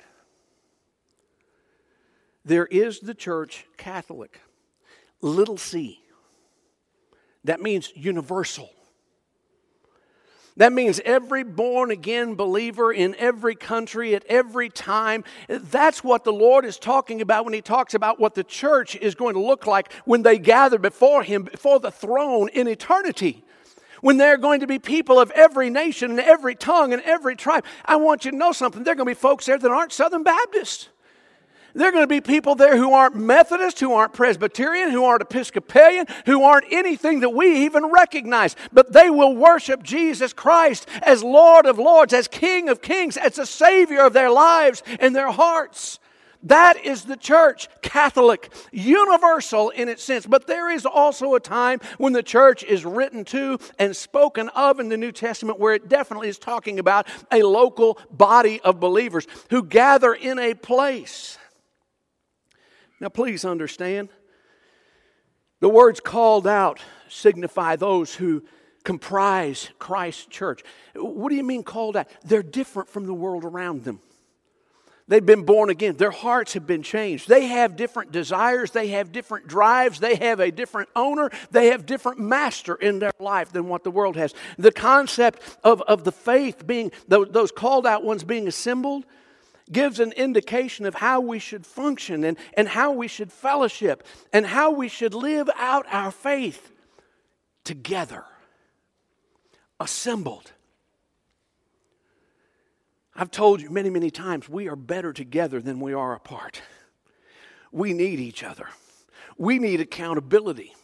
There 2.47 2.65
is 2.65 3.01
the 3.01 3.13
church 3.13 3.65
Catholic, 3.75 4.39
little 5.21 5.57
c. 5.57 5.99
That 7.43 7.61
means 7.61 7.91
universal. 7.93 8.69
That 10.55 10.71
means 10.71 11.01
every 11.03 11.43
born 11.43 11.91
again 11.91 12.35
believer 12.35 12.93
in 12.93 13.15
every 13.15 13.53
country 13.53 14.15
at 14.15 14.23
every 14.27 14.69
time. 14.69 15.25
That's 15.49 16.05
what 16.05 16.23
the 16.23 16.31
Lord 16.31 16.63
is 16.63 16.79
talking 16.79 17.19
about 17.21 17.43
when 17.43 17.53
He 17.53 17.61
talks 17.61 17.93
about 17.93 18.17
what 18.17 18.33
the 18.33 18.45
church 18.45 18.95
is 18.95 19.13
going 19.13 19.33
to 19.33 19.41
look 19.41 19.67
like 19.67 19.91
when 20.05 20.23
they 20.23 20.39
gather 20.39 20.79
before 20.79 21.23
Him, 21.23 21.43
before 21.43 21.81
the 21.81 21.91
throne 21.91 22.47
in 22.47 22.69
eternity. 22.69 23.43
When 23.99 24.15
there 24.15 24.33
are 24.33 24.37
going 24.37 24.61
to 24.61 24.67
be 24.67 24.79
people 24.79 25.19
of 25.19 25.31
every 25.31 25.69
nation 25.69 26.11
and 26.11 26.19
every 26.21 26.55
tongue 26.55 26.93
and 26.93 27.01
every 27.01 27.35
tribe. 27.35 27.65
I 27.83 27.97
want 27.97 28.23
you 28.23 28.31
to 28.31 28.37
know 28.37 28.53
something. 28.53 28.83
There 28.83 28.93
are 28.93 28.95
going 28.95 29.07
to 29.07 29.11
be 29.15 29.19
folks 29.19 29.47
there 29.47 29.57
that 29.57 29.69
aren't 29.69 29.91
Southern 29.91 30.23
Baptists. 30.23 30.87
There 31.77 31.89
are 31.89 31.91
going 31.91 32.03
to 32.03 32.07
be 32.07 32.21
people 32.21 32.55
there 32.55 32.75
who 32.75 32.93
aren't 32.93 33.15
Methodist, 33.15 33.79
who 33.79 33.93
aren't 33.93 34.13
Presbyterian, 34.13 34.89
who 34.89 35.03
aren't 35.03 35.21
Episcopalian, 35.21 36.07
who 36.25 36.41
aren't 36.41 36.65
anything 36.71 37.19
that 37.19 37.29
we 37.29 37.65
even 37.65 37.91
recognize. 37.91 38.55
But 38.73 38.93
they 38.93 39.11
will 39.11 39.35
worship 39.35 39.83
Jesus 39.83 40.33
Christ 40.33 40.87
as 41.03 41.23
Lord 41.23 41.67
of 41.67 41.77
Lords, 41.77 42.13
as 42.13 42.27
King 42.27 42.67
of 42.67 42.81
Kings, 42.81 43.15
as 43.15 43.35
the 43.35 43.45
Savior 43.45 44.03
of 44.03 44.13
their 44.13 44.31
lives 44.31 44.81
and 44.99 45.15
their 45.15 45.29
hearts. 45.29 45.99
That 46.41 46.83
is 46.83 47.05
the 47.05 47.15
church, 47.15 47.67
Catholic, 47.83 48.51
universal 48.71 49.69
in 49.69 49.87
its 49.87 50.03
sense. 50.03 50.25
But 50.25 50.47
there 50.47 50.71
is 50.71 50.83
also 50.83 51.35
a 51.35 51.39
time 51.39 51.79
when 51.99 52.13
the 52.13 52.23
church 52.23 52.63
is 52.63 52.85
written 52.85 53.23
to 53.25 53.59
and 53.77 53.95
spoken 53.95 54.49
of 54.49 54.79
in 54.79 54.89
the 54.89 54.97
New 54.97 55.11
Testament 55.11 55.59
where 55.59 55.75
it 55.75 55.89
definitely 55.89 56.29
is 56.29 56.39
talking 56.39 56.79
about 56.79 57.07
a 57.31 57.43
local 57.43 57.99
body 58.09 58.61
of 58.61 58.79
believers 58.79 59.27
who 59.51 59.61
gather 59.61 60.15
in 60.15 60.39
a 60.39 60.55
place. 60.55 61.37
Now, 62.99 63.09
please 63.09 63.45
understand 63.45 64.09
the 65.59 65.69
words 65.69 65.99
called 65.99 66.47
out 66.47 66.81
signify 67.09 67.75
those 67.75 68.15
who 68.15 68.43
comprise 68.83 69.69
Christ's 69.79 70.25
church. 70.25 70.63
What 70.95 71.29
do 71.29 71.35
you 71.35 71.43
mean 71.43 71.63
called 71.63 71.97
out? 71.97 72.07
They're 72.23 72.43
different 72.43 72.89
from 72.89 73.05
the 73.05 73.13
world 73.13 73.43
around 73.43 73.83
them. 73.83 73.99
They've 75.09 75.25
been 75.25 75.43
born 75.43 75.69
again. 75.69 75.95
Their 75.95 76.11
hearts 76.11 76.53
have 76.53 76.67
been 76.67 76.83
changed. 76.83 77.29
They 77.29 77.47
have 77.47 77.77
different 77.77 78.11
desires. 78.11 78.71
They 78.71 78.89
have 78.89 79.13
different 79.13 79.47
drives. 79.47 79.99
They 80.01 80.15
have 80.15 80.41
a 80.41 80.51
different 80.51 80.89
owner. 80.97 81.29
They 81.49 81.67
have 81.67 81.85
different 81.85 82.19
master 82.19 82.75
in 82.75 82.99
their 82.99 83.13
life 83.17 83.53
than 83.53 83.69
what 83.69 83.85
the 83.85 83.91
world 83.91 84.17
has. 84.17 84.33
The 84.57 84.71
concept 84.71 85.41
of, 85.63 85.81
of 85.83 86.03
the 86.03 86.11
faith 86.11 86.67
being, 86.67 86.91
those 87.07 87.51
called 87.51 87.87
out 87.87 88.03
ones 88.03 88.25
being 88.25 88.49
assembled, 88.49 89.05
gives 89.71 89.99
an 89.99 90.11
indication 90.13 90.85
of 90.85 90.95
how 90.95 91.19
we 91.19 91.39
should 91.39 91.65
function 91.65 92.23
and, 92.23 92.37
and 92.55 92.67
how 92.67 92.91
we 92.91 93.07
should 93.07 93.31
fellowship 93.31 94.05
and 94.33 94.45
how 94.45 94.71
we 94.71 94.87
should 94.87 95.13
live 95.13 95.49
out 95.57 95.85
our 95.89 96.11
faith 96.11 96.71
together, 97.63 98.23
assembled. 99.79 100.51
I've 103.15 103.31
told 103.31 103.61
you 103.61 103.69
many, 103.69 103.89
many 103.89 104.11
times 104.11 104.47
we 104.47 104.69
are 104.69 104.75
better 104.75 105.11
together 105.11 105.59
than 105.59 105.79
we 105.79 105.93
are 105.93 106.13
apart. 106.13 106.61
We 107.71 107.93
need 107.93 108.19
each 108.19 108.43
other. 108.43 108.67
We 109.37 109.59
need 109.59 109.81
accountability. 109.81 110.75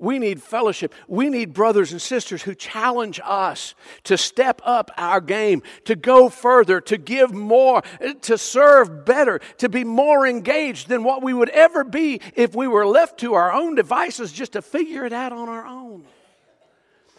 We 0.00 0.18
need 0.18 0.42
fellowship. 0.42 0.94
We 1.08 1.28
need 1.28 1.52
brothers 1.52 1.92
and 1.92 2.00
sisters 2.00 2.42
who 2.42 2.54
challenge 2.54 3.20
us 3.22 3.74
to 4.04 4.16
step 4.16 4.62
up 4.64 4.90
our 4.96 5.20
game, 5.20 5.62
to 5.84 5.94
go 5.94 6.30
further, 6.30 6.80
to 6.80 6.96
give 6.96 7.34
more, 7.34 7.82
to 8.22 8.38
serve 8.38 9.04
better, 9.04 9.40
to 9.58 9.68
be 9.68 9.84
more 9.84 10.26
engaged 10.26 10.88
than 10.88 11.04
what 11.04 11.22
we 11.22 11.34
would 11.34 11.50
ever 11.50 11.84
be 11.84 12.22
if 12.34 12.54
we 12.54 12.66
were 12.66 12.86
left 12.86 13.20
to 13.20 13.34
our 13.34 13.52
own 13.52 13.74
devices 13.74 14.32
just 14.32 14.52
to 14.52 14.62
figure 14.62 15.04
it 15.04 15.12
out 15.12 15.32
on 15.32 15.50
our 15.50 15.66
own. 15.66 16.06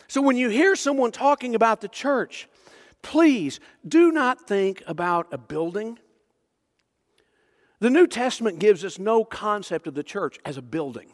So 0.08 0.22
when 0.22 0.36
you 0.36 0.50
hear 0.50 0.76
someone 0.76 1.12
talking 1.12 1.54
about 1.54 1.82
the 1.82 1.88
church, 1.88 2.50
please 3.04 3.60
do 3.88 4.12
not 4.12 4.48
think 4.48 4.82
about 4.88 5.28
a 5.32 5.38
building. 5.38 6.00
The 7.80 7.92
New 7.92 8.08
Testament 8.08 8.58
gives 8.58 8.84
us 8.84 8.98
no 8.98 9.24
concept 9.24 9.86
of 9.86 9.94
the 9.94 10.04
church 10.04 10.40
as 10.44 10.58
a 10.58 10.62
building. 10.64 11.12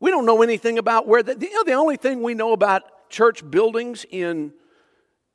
We 0.00 0.10
don't 0.10 0.26
know 0.26 0.42
anything 0.42 0.78
about 0.78 1.06
where 1.06 1.22
the, 1.22 1.36
you 1.40 1.52
know, 1.52 1.64
the 1.64 1.72
only 1.72 1.96
thing 1.96 2.22
we 2.22 2.34
know 2.34 2.52
about 2.52 3.10
church 3.10 3.48
buildings 3.48 4.06
in 4.10 4.52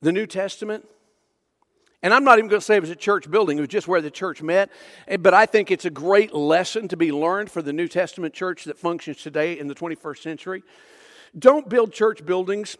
the 0.02 0.12
New 0.12 0.26
Testament, 0.26 0.86
and 2.02 2.14
I'm 2.14 2.24
not 2.24 2.38
even 2.38 2.50
going 2.50 2.60
to 2.60 2.66
say 2.66 2.76
it 2.76 2.82
was 2.82 2.90
a 2.90 2.96
church 2.96 3.30
building, 3.32 3.58
it 3.58 3.62
was 3.62 3.70
just 3.70 3.88
where 3.88 4.02
the 4.02 4.12
church 4.12 4.42
met. 4.42 4.70
Eh, 5.08 5.18
but 5.18 5.34
I 5.34 5.46
think 5.46 5.72
it's 5.72 5.86
a 5.86 5.90
great 5.90 6.34
lesson 6.34 6.88
to 6.90 6.98
be 6.98 7.12
learned 7.12 7.50
for 7.50 7.62
the 7.62 7.74
New 7.74 7.88
Testament 7.88 8.34
church 8.34 8.66
that 8.66 8.78
functions 8.78 9.18
today 9.22 9.58
in 9.58 9.68
the 9.68 9.76
21st 9.76 10.22
century. 10.22 10.64
Don't 11.38 11.68
build 11.68 11.94
church 11.94 12.26
buildings 12.26 12.78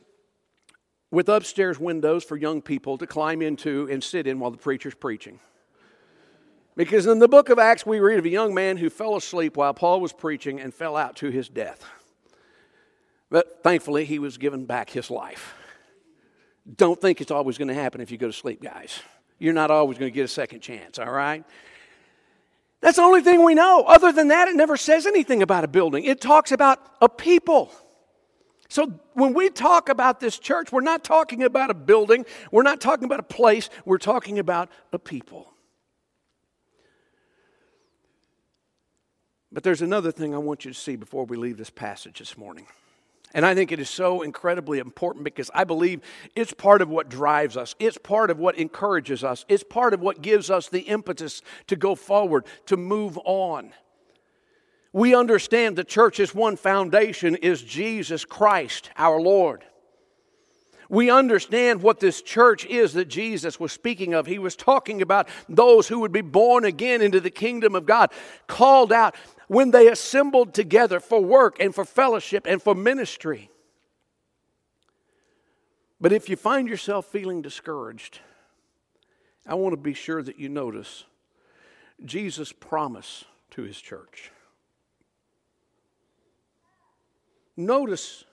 with 1.12 1.30
upstairs 1.30 1.80
windows 1.80 2.24
for 2.24 2.36
young 2.36 2.62
people 2.62 2.98
to 2.98 3.08
climb 3.08 3.42
into 3.42 3.88
and 3.90 4.04
sit 4.04 4.28
in 4.28 4.40
while 4.40 4.52
the 4.52 4.58
preacher's 4.58 4.96
preaching. 4.96 5.40
Because 6.76 7.06
in 7.06 7.20
the 7.20 7.28
book 7.28 7.50
of 7.50 7.60
Acts, 7.60 7.86
we 7.86 8.00
read 8.00 8.20
of 8.20 8.26
a 8.26 8.30
young 8.30 8.54
man 8.54 8.78
who 8.78 8.90
fell 8.90 9.16
asleep 9.16 9.58
while 9.58 9.74
Paul 9.74 10.02
was 10.02 10.12
preaching 10.12 10.60
and 10.60 10.74
fell 10.74 10.96
out 10.96 11.16
to 11.18 11.30
his 11.30 11.48
death. 11.48 11.86
But 13.30 13.64
thankfully, 13.64 14.06
he 14.06 14.20
was 14.20 14.38
given 14.38 14.66
back 14.66 14.90
his 14.90 15.12
life. 15.12 15.54
Don't 16.76 17.00
think 17.00 17.22
it's 17.22 17.32
always 17.32 17.58
going 17.58 17.68
to 17.68 17.74
happen 17.74 18.02
if 18.02 18.12
you 18.12 18.18
go 18.18 18.28
to 18.28 18.34
sleep, 18.34 18.62
guys. 18.62 19.00
You're 19.38 19.54
not 19.54 19.72
always 19.72 19.98
going 19.98 20.12
to 20.12 20.16
get 20.16 20.24
a 20.24 20.30
second 20.30 20.62
chance, 20.62 20.98
all 20.98 21.12
right? 21.12 21.44
That's 22.80 22.98
the 22.98 23.04
only 23.04 23.22
thing 23.22 23.44
we 23.44 23.54
know. 23.54 23.84
Other 23.88 24.12
than 24.12 24.30
that, 24.30 24.48
it 24.48 24.56
never 24.56 24.78
says 24.78 25.06
anything 25.06 25.42
about 25.42 25.64
a 25.64 25.68
building, 25.68 26.06
it 26.06 26.22
talks 26.22 26.52
about 26.52 26.80
a 27.02 27.10
people. 27.10 27.72
So 28.70 28.92
when 29.14 29.34
we 29.34 29.50
talk 29.50 29.90
about 29.90 30.20
this 30.20 30.40
church, 30.40 30.72
we're 30.72 30.82
not 30.82 31.04
talking 31.04 31.44
about 31.44 31.70
a 31.70 31.76
building, 31.76 32.26
we're 32.52 32.64
not 32.64 32.82
talking 32.82 33.06
about 33.06 33.20
a 33.20 33.24
place, 33.24 33.70
we're 33.86 34.00
talking 34.00 34.40
about 34.40 34.70
a 34.92 35.00
people. 35.00 35.53
But 39.54 39.62
there's 39.62 39.84
another 39.84 40.12
thing 40.12 40.34
I 40.34 40.40
want 40.40 40.66
you 40.66 40.72
to 40.72 40.80
see 40.80 40.96
before 40.96 41.26
we 41.26 41.38
leave 41.38 41.58
this 41.58 41.70
passage 41.70 42.18
this 42.18 42.38
morning. 42.38 42.66
And 43.36 43.46
I 43.46 43.56
think 43.56 43.72
it 43.72 43.80
is 43.80 43.90
so 43.90 44.22
incredibly 44.22 44.80
important 44.80 45.24
because 45.24 45.50
I 45.54 45.64
believe 45.64 46.02
it's 46.36 46.54
part 46.54 46.82
of 46.82 46.90
what 46.90 47.10
drives 47.10 47.56
us. 47.56 47.76
It's 47.80 47.98
part 47.98 48.30
of 48.32 48.40
what 48.40 48.58
encourages 48.58 49.24
us. 49.24 49.46
It's 49.48 49.64
part 49.64 49.94
of 49.94 50.02
what 50.02 50.22
gives 50.22 50.50
us 50.50 50.70
the 50.70 50.82
impetus 50.82 51.42
to 51.68 51.76
go 51.76 51.96
forward, 51.96 52.46
to 52.68 52.78
move 52.78 53.18
on. 53.26 53.74
We 54.92 55.16
understand 55.16 55.76
the 55.76 55.84
church's 55.84 56.36
one 56.36 56.56
foundation 56.56 57.36
is 57.36 57.62
Jesus 57.64 58.26
Christ, 58.26 58.92
our 58.98 59.20
Lord. 59.20 59.64
We 60.94 61.10
understand 61.10 61.82
what 61.82 62.00
this 62.00 62.22
church 62.22 62.68
is 62.68 62.94
that 62.94 63.08
Jesus 63.08 63.60
was 63.60 63.72
speaking 63.72 64.14
of. 64.14 64.28
He 64.28 64.38
was 64.38 64.56
talking 64.56 65.02
about 65.02 65.28
those 65.50 65.88
who 65.88 66.02
would 66.02 66.12
be 66.12 66.22
born 66.22 66.66
again 66.66 67.02
into 67.02 67.20
the 67.20 67.32
kingdom 67.32 67.74
of 67.74 67.88
God, 67.88 68.12
called 68.46 68.94
out 68.94 69.16
when 69.48 69.72
they 69.72 69.88
assembled 69.88 70.54
together 70.54 71.00
for 71.00 71.20
work 71.20 71.60
and 71.60 71.74
for 71.74 71.84
fellowship 71.84 72.46
and 72.46 72.62
for 72.62 72.76
ministry. 72.76 73.50
But 76.00 76.14
if 76.14 76.30
you 76.30 76.36
find 76.36 76.68
yourself 76.68 77.08
feeling 77.08 77.42
discouraged, 77.42 78.20
I 79.48 79.56
want 79.56 79.74
to 79.74 79.78
be 79.78 79.96
sure 79.96 80.22
that 80.22 80.38
you 80.38 80.48
notice 80.48 81.06
Jesus' 82.06 82.52
promise 82.52 83.26
to 83.50 83.64
his 83.64 83.82
church. 83.82 84.30
Notice 87.58 88.26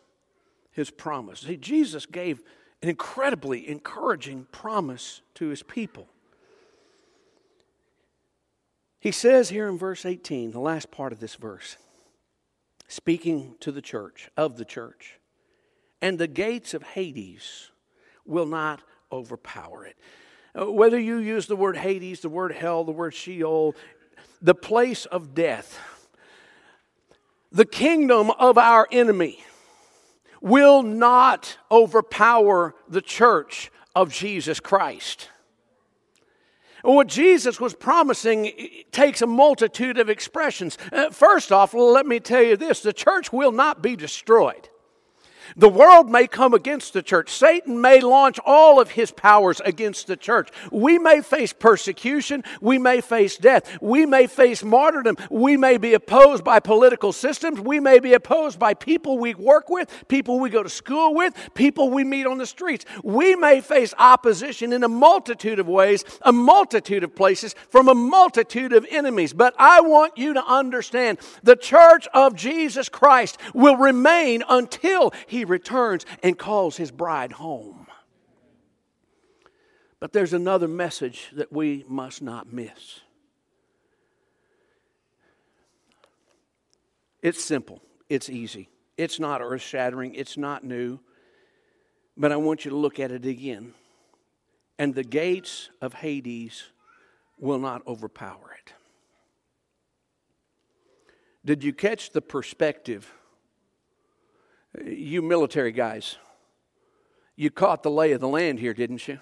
his 0.73 0.91
promise. 0.91 1.41
See, 1.41 1.57
Jesus 1.57 2.07
gave 2.07 2.43
an 2.83 2.89
incredibly 2.89 3.69
encouraging 3.69 4.47
promise 4.53 5.21
to 5.35 5.49
his 5.49 5.63
people. 5.63 6.09
He 9.01 9.13
says 9.13 9.49
here 9.49 9.69
in 9.69 9.79
verse 9.79 10.05
18, 10.05 10.53
the 10.53 10.61
last 10.61 10.91
part 10.91 11.13
of 11.13 11.21
this 11.21 11.35
verse, 11.35 11.77
speaking 12.87 13.55
to 13.61 13.73
the 13.73 13.83
church, 13.83 14.31
of 14.37 14.57
the 14.57 14.65
church, 14.65 15.19
and 16.03 16.19
the 16.19 16.27
gates 16.27 16.75
of 16.75 16.83
Hades 16.83 17.71
will 18.27 18.47
not 18.47 18.83
overpower 19.11 19.87
it. 19.87 19.97
Uh, 20.59 20.71
whether 20.71 20.99
you 20.99 21.17
use 21.17 21.47
the 21.47 21.57
word 21.57 21.77
Hades, 21.77 22.21
the 22.21 22.29
word 22.29 22.53
hell, 22.53 22.85
the 22.85 22.93
word 22.93 23.15
Sheol, 23.15 23.75
the 24.43 24.55
place 24.55 25.07
of 25.07 25.35
death, 25.35 25.79
the 27.53 27.65
kingdom 27.65 28.31
of 28.33 28.59
our 28.59 28.87
enemy 28.91 29.45
will 30.41 30.83
not 30.83 31.59
overpower 31.71 32.75
the 32.89 33.03
church 33.03 33.71
of 33.95 34.13
Jesus 34.13 34.61
Christ. 34.61 35.29
What 36.83 37.09
Jesus 37.09 37.61
was 37.61 37.75
promising 37.75 38.53
takes 38.91 39.21
a 39.21 39.27
multitude 39.27 39.99
of 39.99 40.09
expressions. 40.09 40.79
Uh, 40.91 41.11
first 41.11 41.53
off, 41.53 41.75
let 41.75 42.07
me 42.07 42.21
tell 42.21 42.43
you 42.43 42.57
this 42.57 42.81
the 42.81 42.95
church 42.95 43.33
will 43.33 43.53
not 43.53 43.83
be 43.83 43.97
destroyed. 43.97 44.70
The 45.57 45.69
world 45.69 46.11
may 46.11 46.27
come 46.27 46.55
against 46.55 46.93
the 46.93 47.03
church. 47.03 47.31
Satan 47.31 47.81
may 47.81 48.01
launch 48.01 48.39
all 48.45 48.81
of 48.81 48.91
his 48.91 49.11
powers 49.11 49.61
against 49.65 50.07
the 50.07 50.17
church. 50.17 50.51
We 50.71 50.99
may 50.99 51.21
face 51.23 51.53
persecution. 51.53 52.45
We 52.61 52.79
may 52.79 53.01
face 53.01 53.37
death. 53.37 53.79
We 53.81 54.07
may 54.07 54.27
face 54.27 54.63
martyrdom. 54.63 55.17
We 55.31 55.57
may 55.57 55.77
be 55.77 55.95
opposed 55.95 56.45
by 56.45 56.61
political 56.61 57.13
systems. 57.13 57.61
We 57.61 57.81
may 57.81 57.99
be 57.99 58.13
opposed 58.13 58.59
by 58.59 58.75
people 58.75 59.19
we 59.19 59.35
work 59.35 59.69
with, 59.69 60.05
people 60.09 60.41
we 60.41 60.51
go 60.51 60.63
to 60.63 60.69
school 60.69 61.15
with, 61.15 61.35
people 61.55 61.91
we 61.91 62.05
meet 62.05 62.27
on 62.27 62.39
the 62.39 62.47
streets. 62.47 62.85
We 63.03 63.37
may 63.37 63.61
face 63.61 63.95
opposition 63.99 64.73
in 64.73 64.85
a 64.85 64.89
multitude 64.89 65.59
of 65.59 65.69
ways, 65.69 66.05
a 66.23 66.33
multitude 66.33 67.05
of 67.05 67.15
places, 67.15 67.55
from 67.69 67.89
a 67.89 67.95
multitude 67.95 68.73
of 68.73 68.87
enemies. 68.91 69.33
But 69.33 69.55
I 69.59 69.81
want 69.81 70.19
you 70.19 70.35
to 70.35 70.45
understand 70.45 71.19
the 71.43 71.57
church 71.57 72.07
of 72.15 72.35
Jesus 72.35 72.89
Christ 72.89 73.39
will 73.55 73.77
remain 73.77 74.43
until 74.49 75.13
he 75.27 75.40
he 75.41 75.45
returns 75.47 76.05
and 76.23 76.39
calls 76.39 76.77
his 76.77 76.91
bride 76.91 77.33
home. 77.33 77.87
But 79.99 80.13
there's 80.13 80.35
another 80.35 80.69
message 80.69 81.31
that 81.33 81.51
we 81.51 81.83
must 81.89 82.21
not 82.21 82.53
miss. 82.53 83.01
It's 87.23 87.43
simple, 87.43 87.81
it's 88.11 88.29
easy, 88.29 88.69
it's 88.99 89.19
not 89.19 89.41
earth 89.41 89.63
shattering, 89.63 90.15
it's 90.15 90.37
not 90.37 90.63
new. 90.63 91.01
But 92.19 92.33
I 92.33 92.37
want 92.37 92.67
you 92.67 92.71
to 92.71 92.77
look 92.77 93.01
at 93.01 93.11
it 93.11 93.25
again. 93.25 93.73
And 94.79 94.95
the 94.95 95.05
gates 95.05 95.71
of 95.81 95.95
Hades 95.95 96.65
will 97.39 97.59
not 97.59 97.87
overpower 97.87 98.57
it. 98.59 98.75
Did 101.47 101.65
you 101.65 101.73
catch 101.73 102.11
the 102.11 102.21
perspective 102.21 103.11
you 104.85 105.23
military 105.23 105.73
guys, 105.73 106.17
you 107.37 107.51
caught 107.51 107.83
the 107.83 107.91
lay 107.91 108.13
of 108.13 108.21
the 108.21 108.29
land 108.29 108.61
here, 108.61 108.75
didn't 108.75 109.09
you? 109.09 109.19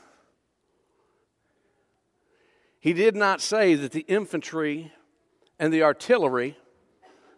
He 2.80 2.92
did 2.92 3.16
not 3.16 3.40
say 3.40 3.74
that 3.74 3.92
the 3.92 4.04
infantry 4.08 4.92
and 5.58 5.72
the 5.72 5.82
artillery 5.82 6.56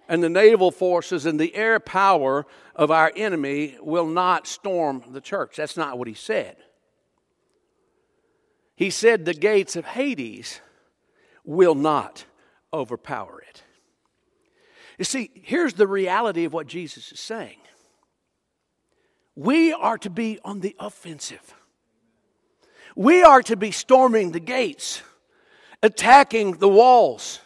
and 0.08 0.22
the 0.22 0.28
naval 0.28 0.70
forces 0.70 1.24
and 1.24 1.38
the 1.38 1.54
air 1.54 1.78
power 1.80 2.46
of 2.74 2.90
our 2.90 3.12
enemy 3.14 3.76
will 3.80 4.06
not 4.06 4.46
storm 4.46 5.02
the 5.10 5.20
church. 5.20 5.56
That's 5.56 5.76
not 5.76 5.98
what 5.98 6.08
he 6.08 6.14
said. 6.14 6.56
He 8.74 8.90
said 8.90 9.24
the 9.24 9.34
gates 9.34 9.76
of 9.76 9.84
Hades 9.84 10.60
will 11.44 11.74
not 11.74 12.24
overpower 12.72 13.42
it. 13.48 13.62
You 14.98 15.04
see, 15.04 15.30
here's 15.34 15.74
the 15.74 15.86
reality 15.86 16.44
of 16.44 16.52
what 16.52 16.66
Jesus 16.66 17.12
is 17.12 17.20
saying 17.20 17.58
we 19.36 19.72
are 19.72 19.98
to 19.98 20.10
be 20.10 20.38
on 20.44 20.60
the 20.60 20.74
offensive, 20.78 21.54
we 22.96 23.22
are 23.22 23.42
to 23.42 23.56
be 23.56 23.70
storming 23.70 24.32
the 24.32 24.40
gates, 24.40 25.02
attacking 25.82 26.58
the 26.58 26.68
walls 26.68 27.40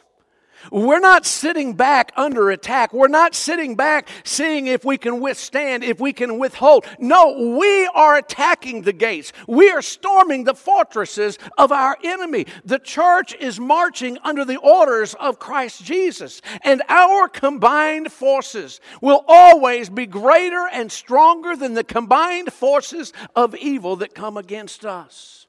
we're 0.71 1.01
not 1.01 1.27
sitting 1.27 1.75
back 1.75 2.13
under 2.17 2.51
attack. 2.51 2.93
We're 2.93 3.09
not 3.09 3.35
sitting 3.35 3.77
back 3.77 4.09
seeing 4.25 4.67
if 4.67 4.85
we 4.85 4.99
can 4.99 5.21
withstand, 5.21 5.85
if 5.85 6.01
we 6.01 6.13
can 6.13 6.39
withhold. 6.39 6.87
No, 6.99 7.57
we 7.57 7.87
are 7.95 8.17
attacking 8.17 8.83
the 8.83 8.93
gates. 8.93 9.33
We 9.47 9.71
are 9.71 9.83
storming 9.83 10.45
the 10.45 10.55
fortresses 10.55 11.39
of 11.59 11.73
our 11.73 11.97
enemy. 12.03 12.47
The 12.65 12.79
church 12.79 13.35
is 13.35 13.61
marching 13.61 14.19
under 14.23 14.45
the 14.45 14.59
orders 14.59 15.15
of 15.15 15.39
Christ 15.39 15.85
Jesus. 15.85 16.41
And 16.63 16.83
our 16.89 17.29
combined 17.29 18.13
forces 18.13 18.81
will 19.01 19.25
always 19.29 19.91
be 19.91 20.07
greater 20.07 20.69
and 20.73 20.91
stronger 20.91 21.57
than 21.57 21.75
the 21.75 21.85
combined 21.85 22.53
forces 22.53 23.13
of 23.37 23.55
evil 23.57 23.97
that 23.97 24.15
come 24.15 24.37
against 24.37 24.85
us 24.85 25.45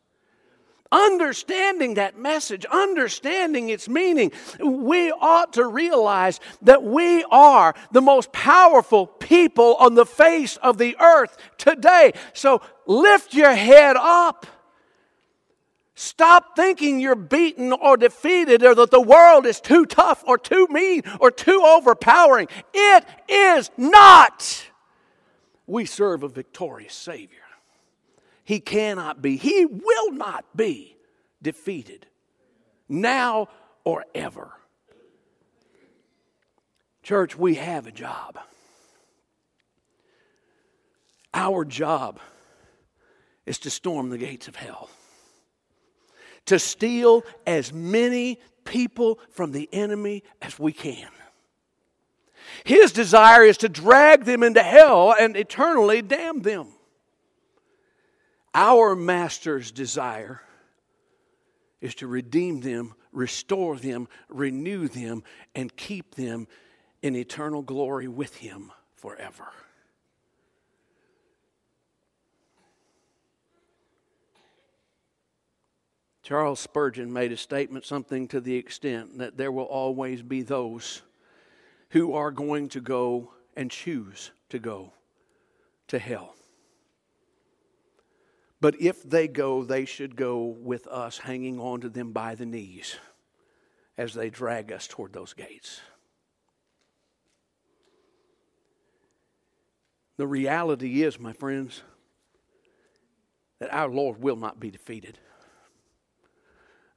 understanding 0.91 1.95
that 1.95 2.17
message, 2.17 2.65
understanding 2.65 3.69
its 3.69 3.89
meaning, 3.89 4.32
we 4.60 5.12
ought 5.12 5.54
to 5.54 5.65
realize 5.65 6.39
that 6.62 6.84
we 6.84 7.24
are 7.32 7.74
the 7.91 8.02
most 8.02 8.32
powerful 8.32 9.08
people 9.08 9.76
on 9.76 9.95
the 9.95 10.06
face 10.06 10.58
of 10.58 10.78
the 10.78 10.95
earth 11.00 11.38
today. 11.58 12.13
So 12.34 12.62
lift 12.86 13.34
your 13.34 13.54
head 13.54 13.95
up. 13.98 14.45
Stop 15.98 16.58
thinking 16.58 17.00
you're 17.00 17.15
beaten 17.15 17.71
or 17.71 17.95
defeated 17.95 18.63
or 18.63 18.76
that 18.76 18.91
the 18.91 19.02
world 19.02 19.45
is 19.45 19.62
too 19.62 19.86
tough 19.86 20.24
or 20.28 20.38
too 20.38 20.67
mean 20.69 21.04
or 21.21 21.32
too 21.32 21.63
overpowering. 21.65 22.50
It 22.74 23.06
is 23.30 23.71
not. 23.78 24.69
We 25.65 25.86
serve 25.86 26.24
a 26.24 26.28
victorious 26.28 26.93
Savior. 26.93 27.44
He 28.45 28.60
cannot 28.60 29.21
be, 29.21 29.38
he 29.38 29.65
will 29.65 30.12
not 30.12 30.45
be 30.55 30.95
defeated 31.41 32.05
now 32.88 33.47
or 33.84 34.05
ever. 34.13 34.51
Church, 37.01 37.38
we 37.38 37.55
have 37.55 37.88
a 37.88 37.91
job. 37.91 38.39
Our 41.34 41.65
job 41.65 42.19
is 43.45 43.60
to 43.60 43.69
storm 43.69 44.10
the 44.10 44.17
gates 44.17 44.47
of 44.47 44.55
hell, 44.55 44.89
to 46.45 46.60
steal 46.60 47.23
as 47.45 47.73
many 47.73 48.39
people 48.63 49.19
from 49.31 49.51
the 49.51 49.67
enemy 49.73 50.23
as 50.41 50.58
we 50.58 50.71
can. 50.71 51.10
His 52.63 52.91
desire 52.91 53.43
is 53.43 53.58
to 53.58 53.69
drag 53.69 54.25
them 54.25 54.43
into 54.43 54.63
hell 54.63 55.15
and 55.19 55.36
eternally 55.36 56.01
damn 56.01 56.41
them. 56.41 56.67
Our 58.57 58.95
master's 58.95 59.69
desire 59.69 60.39
is 61.81 61.93
to 61.95 62.07
redeem 62.07 62.61
them, 62.61 62.95
restore 63.11 63.75
them, 63.75 64.07
renew 64.29 64.87
them, 64.87 65.23
and 65.53 65.75
keep 65.75 66.15
them 66.15 66.47
in 67.01 67.17
eternal 67.17 67.61
glory 67.61 68.07
with 68.07 68.37
him 68.37 68.71
forever. 68.95 69.51
Charles 76.23 76.61
Spurgeon 76.61 77.11
made 77.11 77.33
a 77.33 77.37
statement, 77.37 77.85
something 77.85 78.25
to 78.29 78.39
the 78.39 78.55
extent 78.55 79.17
that 79.17 79.35
there 79.35 79.51
will 79.51 79.65
always 79.65 80.21
be 80.21 80.43
those 80.43 81.01
who 81.89 82.13
are 82.13 82.31
going 82.31 82.69
to 82.69 82.79
go 82.79 83.33
and 83.57 83.69
choose 83.69 84.31
to 84.47 84.59
go 84.59 84.93
to 85.89 85.99
hell. 85.99 86.35
But 88.65 88.82
if 88.82 89.08
they 89.08 89.28
go, 89.28 89.63
they 89.63 89.86
should 89.86 90.15
go 90.15 90.43
with 90.43 90.88
us, 90.88 91.19
hanging 91.19 91.60
on 91.60 91.82
to 91.82 91.89
them 91.89 92.13
by 92.13 92.34
the 92.34 92.47
knees 92.47 92.95
as 93.95 94.15
they 94.15 94.32
drag 94.32 94.71
us 94.71 94.88
toward 94.88 95.13
those 95.13 95.34
gates. 95.34 95.82
The 100.17 100.25
reality 100.25 101.04
is, 101.04 101.19
my 101.19 101.32
friends, 101.32 101.84
that 103.60 103.71
our 103.71 103.88
Lord 103.88 104.19
will 104.19 104.36
not 104.36 104.60
be 104.60 104.71
defeated. 104.71 105.19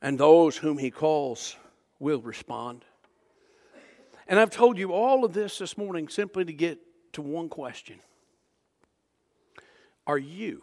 And 0.00 0.16
those 0.16 0.56
whom 0.56 0.78
He 0.78 0.90
calls 0.90 1.54
will 1.98 2.22
respond. 2.22 2.86
And 4.26 4.40
I've 4.40 4.48
told 4.48 4.78
you 4.78 4.94
all 4.94 5.22
of 5.22 5.34
this 5.34 5.58
this 5.58 5.76
morning 5.76 6.08
simply 6.08 6.46
to 6.46 6.52
get 6.54 6.78
to 7.12 7.20
one 7.20 7.50
question 7.50 8.00
Are 10.06 10.16
you 10.16 10.62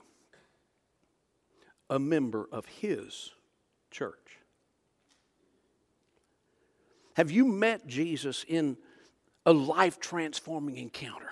a 1.90 2.00
member 2.00 2.48
of 2.52 2.66
His 2.66 3.32
church? 3.92 4.40
Have 7.16 7.32
you 7.32 7.46
met 7.46 7.88
Jesus 7.88 8.46
in 8.48 8.78
a 9.46 9.54
life 9.54 10.00
transforming 10.00 10.78
encounter? 10.78 11.30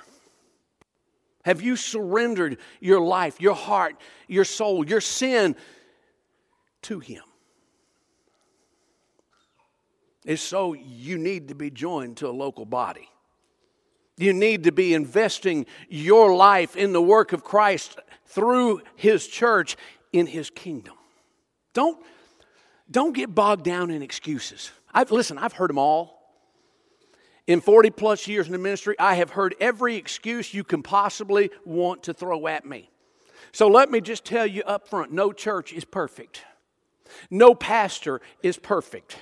Have 1.44 1.62
you 1.62 1.76
surrendered 1.76 2.58
your 2.80 3.02
life, 3.02 3.42
your 3.42 3.56
heart, 3.56 4.00
your 4.28 4.46
soul, 4.46 4.88
your 4.88 5.02
sin 5.02 5.56
to 6.84 7.00
Him? 7.00 7.24
If 10.26 10.40
so, 10.40 10.74
you 10.74 11.18
need 11.18 11.50
to 11.50 11.56
be 11.56 11.70
joined 11.70 12.18
to 12.18 12.30
a 12.30 12.32
local 12.32 12.66
body. 12.66 13.10
You 14.16 14.32
need 14.32 14.64
to 14.66 14.72
be 14.72 14.94
investing 14.94 15.66
your 15.90 16.34
life 16.34 16.78
in 16.78 16.94
the 16.94 17.02
work 17.02 17.34
of 17.34 17.44
Christ 17.44 18.00
through 18.28 18.82
His 18.96 19.28
church 19.28 19.76
in 20.14 20.28
his 20.28 20.50
kingdom. 20.50 20.94
Don't, 21.74 22.02
don't 22.90 23.14
get 23.14 23.34
bogged 23.34 23.66
down 23.66 23.92
in 23.92 24.02
excuses. 24.02 24.72
I've, 24.94 25.12
listen, 25.12 25.38
I've 25.38 25.54
heard 25.54 25.70
them 25.70 25.80
all. 25.80 26.22
In 27.46 27.60
40 27.60 27.90
plus 27.90 28.28
years 28.28 28.46
in 28.46 28.54
the 28.54 28.60
ministry, 28.60 28.96
I 28.98 29.16
have 29.16 29.32
heard 29.32 29.56
every 29.60 29.96
excuse 29.98 30.54
you 30.54 30.64
can 30.64 30.82
possibly 30.82 31.50
want 31.66 32.04
to 32.04 32.14
throw 32.14 32.48
at 32.48 32.66
me. 32.66 32.90
So 33.52 33.68
let 33.68 33.92
me 33.92 34.00
just 34.00 34.24
tell 34.24 34.48
you 34.48 34.64
up 34.64 34.88
front 34.88 35.12
no 35.12 35.34
church 35.34 35.74
is 35.74 35.84
perfect, 35.84 36.44
no 37.30 37.54
pastor 37.54 38.22
is 38.42 38.58
perfect. 38.58 39.18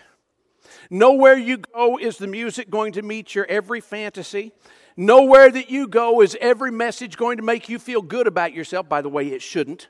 Nowhere 0.89 1.37
you 1.37 1.57
go 1.57 1.97
is 1.97 2.17
the 2.17 2.27
music 2.27 2.69
going 2.69 2.93
to 2.93 3.01
meet 3.01 3.35
your 3.35 3.45
every 3.45 3.81
fantasy. 3.81 4.53
Nowhere 4.95 5.49
that 5.49 5.69
you 5.69 5.87
go 5.87 6.21
is 6.21 6.37
every 6.39 6.71
message 6.71 7.17
going 7.17 7.37
to 7.37 7.43
make 7.43 7.67
you 7.67 7.79
feel 7.79 8.01
good 8.01 8.27
about 8.27 8.53
yourself. 8.53 8.87
By 8.87 9.01
the 9.01 9.09
way, 9.09 9.27
it 9.27 9.41
shouldn't. 9.41 9.87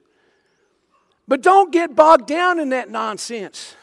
But 1.27 1.41
don't 1.41 1.71
get 1.71 1.95
bogged 1.95 2.27
down 2.27 2.60
in 2.60 2.69
that 2.69 2.89
nonsense. 2.89 3.75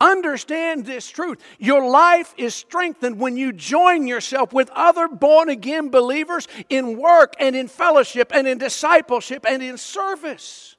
Understand 0.00 0.86
this 0.86 1.10
truth. 1.10 1.38
Your 1.58 1.88
life 1.88 2.32
is 2.36 2.54
strengthened 2.54 3.18
when 3.18 3.36
you 3.36 3.52
join 3.52 4.06
yourself 4.06 4.52
with 4.52 4.70
other 4.70 5.08
born 5.08 5.48
again 5.48 5.88
believers 5.88 6.46
in 6.68 6.96
work 6.96 7.34
and 7.40 7.56
in 7.56 7.66
fellowship 7.66 8.30
and 8.32 8.46
in 8.46 8.58
discipleship 8.58 9.44
and 9.48 9.60
in 9.62 9.76
service. 9.76 10.76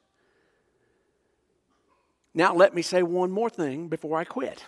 Now, 2.34 2.56
let 2.56 2.74
me 2.74 2.82
say 2.82 3.04
one 3.04 3.32
more 3.32 3.50
thing 3.50 3.90
before 3.90 4.18
I 4.18 4.24
quit, 4.24 4.64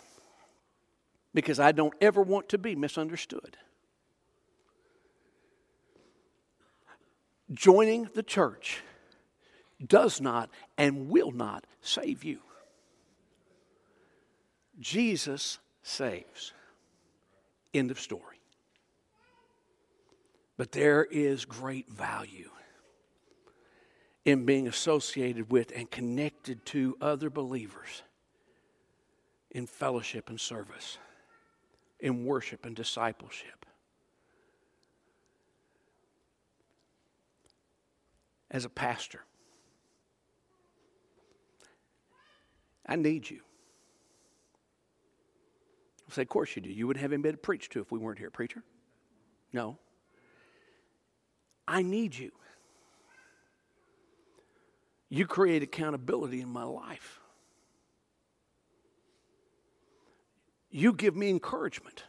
because 1.34 1.60
I 1.60 1.72
don't 1.72 1.94
ever 2.02 2.22
want 2.22 2.50
to 2.50 2.58
be 2.58 2.76
misunderstood. 2.76 3.56
Joining 7.54 8.10
the 8.14 8.24
church 8.24 8.82
does 9.88 10.22
not 10.22 10.50
and 10.78 11.10
will 11.10 11.32
not 11.32 11.66
save 11.82 12.24
you. 12.24 12.40
Jesus 14.80 15.60
saves. 15.84 16.54
End 17.74 17.92
of 17.92 18.00
story. 18.00 18.40
But 20.58 20.72
there 20.72 21.06
is 21.06 21.46
great 21.46 21.90
value 21.90 22.50
in 24.26 24.46
being 24.46 24.68
associated 24.68 25.52
with 25.52 25.72
and 25.76 25.90
connected 25.90 26.66
to 26.68 26.96
other 27.02 27.30
believers 27.30 28.04
in 29.50 29.66
fellowship 29.66 30.30
and 30.30 30.40
service, 30.40 30.98
in 32.00 32.26
worship 32.26 32.66
and 32.66 32.76
discipleship. 32.76 33.66
As 38.50 38.66
a 38.66 38.70
pastor, 38.70 39.22
I 42.86 42.96
need 42.96 43.30
you. 43.30 43.42
I'll 46.08 46.16
say, 46.16 46.22
Of 46.24 46.30
course 46.30 46.56
you 46.56 46.62
do. 46.62 46.70
You 46.70 46.88
wouldn't 46.88 47.02
have 47.02 47.14
anybody 47.14 47.34
to 47.34 47.38
preach 47.38 47.70
to 47.70 47.82
if 47.82 47.92
we 47.92 48.00
weren't 48.00 48.20
here, 48.20 48.30
preacher. 48.30 48.64
No. 49.54 49.78
I 51.68 51.84
need 51.84 52.18
you. 52.18 52.32
You 55.10 55.28
create 55.28 55.62
accountability 55.62 56.42
in 56.42 56.50
my 56.50 56.64
life. 56.64 57.22
you 60.72 60.94
give 60.94 61.16
me 61.16 61.30
encouragement. 61.30 62.04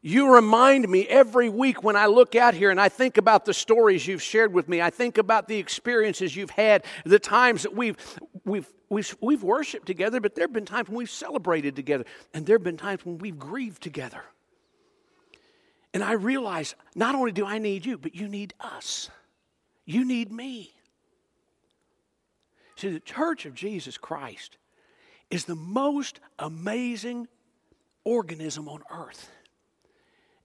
You 0.00 0.34
remind 0.34 0.86
me 0.88 1.06
every 1.06 1.48
week 1.48 1.82
when 1.82 1.96
I 1.96 2.06
look 2.06 2.34
out 2.34 2.52
here 2.54 2.70
and 2.70 2.80
I 2.80 2.90
think 2.90 3.16
about 3.16 3.46
the 3.46 3.54
stories 3.54 4.06
you've 4.06 4.22
shared 4.22 4.52
with 4.52 4.68
me. 4.68 4.82
I 4.82 4.90
think 4.90 5.16
about 5.16 5.48
the 5.48 5.56
experiences 5.56 6.36
you've 6.36 6.50
had, 6.50 6.84
the 7.04 7.18
times 7.18 7.62
that 7.62 7.74
we've, 7.74 7.96
we've, 8.44 8.68
we've, 8.88 9.16
we've 9.20 9.42
worshiped 9.42 9.86
together, 9.86 10.20
but 10.20 10.34
there 10.34 10.44
have 10.44 10.52
been 10.52 10.66
times 10.66 10.88
when 10.88 10.98
we've 10.98 11.10
celebrated 11.10 11.76
together, 11.76 12.04
and 12.32 12.46
there 12.46 12.56
have 12.56 12.64
been 12.64 12.76
times 12.76 13.04
when 13.04 13.18
we've 13.18 13.38
grieved 13.38 13.82
together. 13.82 14.22
And 15.92 16.02
I 16.02 16.12
realize 16.12 16.74
not 16.94 17.14
only 17.14 17.32
do 17.32 17.46
I 17.46 17.58
need 17.58 17.86
you, 17.86 17.96
but 17.98 18.14
you 18.14 18.28
need 18.28 18.52
us. 18.60 19.10
You 19.84 20.04
need 20.04 20.32
me. 20.32 20.72
See, 22.76 22.88
the 22.88 23.00
church 23.00 23.46
of 23.46 23.54
Jesus 23.54 23.96
Christ 23.96 24.58
is 25.30 25.44
the 25.44 25.54
most 25.54 26.20
amazing 26.38 27.28
organism 28.04 28.68
on 28.68 28.82
earth. 28.90 29.30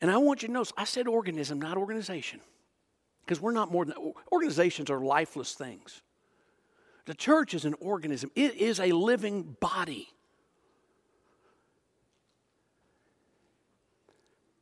And 0.02 0.10
I 0.10 0.18
want 0.18 0.42
you 0.44 0.48
to 0.48 0.54
notice 0.54 0.72
I 0.78 0.86
said 0.86 1.08
organism, 1.08 1.60
not 1.60 1.78
organization. 1.78 2.40
Because 3.26 3.42
we're 3.42 3.52
not 3.52 3.72
more 3.72 3.86
than 3.86 3.96
organizations 4.32 4.90
are 4.90 5.00
lifeless 5.00 5.54
things. 5.54 6.02
The 7.10 7.16
church 7.16 7.56
is 7.56 7.66
an 7.66 7.74
organism, 7.80 8.30
it 8.36 8.54
is 8.58 8.80
a 8.80 8.92
living 8.92 9.58
body. 9.60 10.10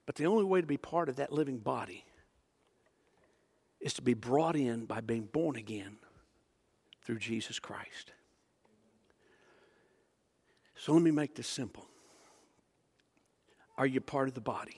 But 0.05 0.15
the 0.15 0.27
only 0.27 0.45
way 0.45 0.61
to 0.61 0.65
be 0.65 0.77
part 0.77 1.09
of 1.09 1.17
that 1.17 1.33
living 1.33 1.57
body 1.57 2.05
is 3.81 3.95
to 3.95 4.01
be 4.01 4.13
brought 4.13 4.55
in 4.55 4.85
by 4.85 5.01
being 5.01 5.25
born 5.25 5.57
again 5.57 5.97
through 7.03 7.19
Jesus 7.19 7.59
Christ. 7.59 8.13
So 10.77 10.93
let 10.93 11.01
me 11.01 11.11
make 11.11 11.35
this 11.35 11.47
simple. 11.47 11.85
Are 13.77 13.85
you 13.85 13.99
part 13.99 14.29
of 14.29 14.35
the 14.35 14.39
body? 14.39 14.77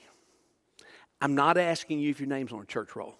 I'm 1.22 1.36
not 1.36 1.56
asking 1.56 2.00
you 2.00 2.10
if 2.10 2.20
your 2.20 2.30
name's 2.30 2.52
on 2.52 2.64
a 2.64 2.66
church 2.66 2.96
roll. 2.96 3.14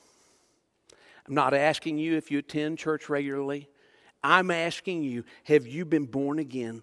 I'm 1.28 1.36
not 1.36 1.54
asking 1.54 2.00
you 2.00 2.18
if 2.18 2.32
you 2.32 2.40
attend 2.40 2.80
church 2.80 3.10
regularly. 3.10 3.70
I'm 4.24 4.52
asking 4.52 5.04
you, 5.04 5.24
have 5.46 5.66
you 5.66 5.86
been 5.86 6.06
born 6.06 6.40
again 6.40 6.82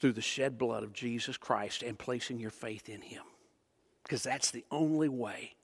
through 0.00 0.12
the 0.12 0.22
shed 0.22 0.56
blood 0.56 0.82
of 0.82 0.92
Jesus 0.92 1.36
Christ 1.36 1.82
and 1.82 1.98
placing 1.98 2.40
your 2.40 2.50
faith 2.50 2.88
in 2.88 3.02
Him? 3.02 3.22
Because 4.02 4.22
that's 4.22 4.50
the 4.50 4.64
only 4.70 5.08
way 5.08 5.54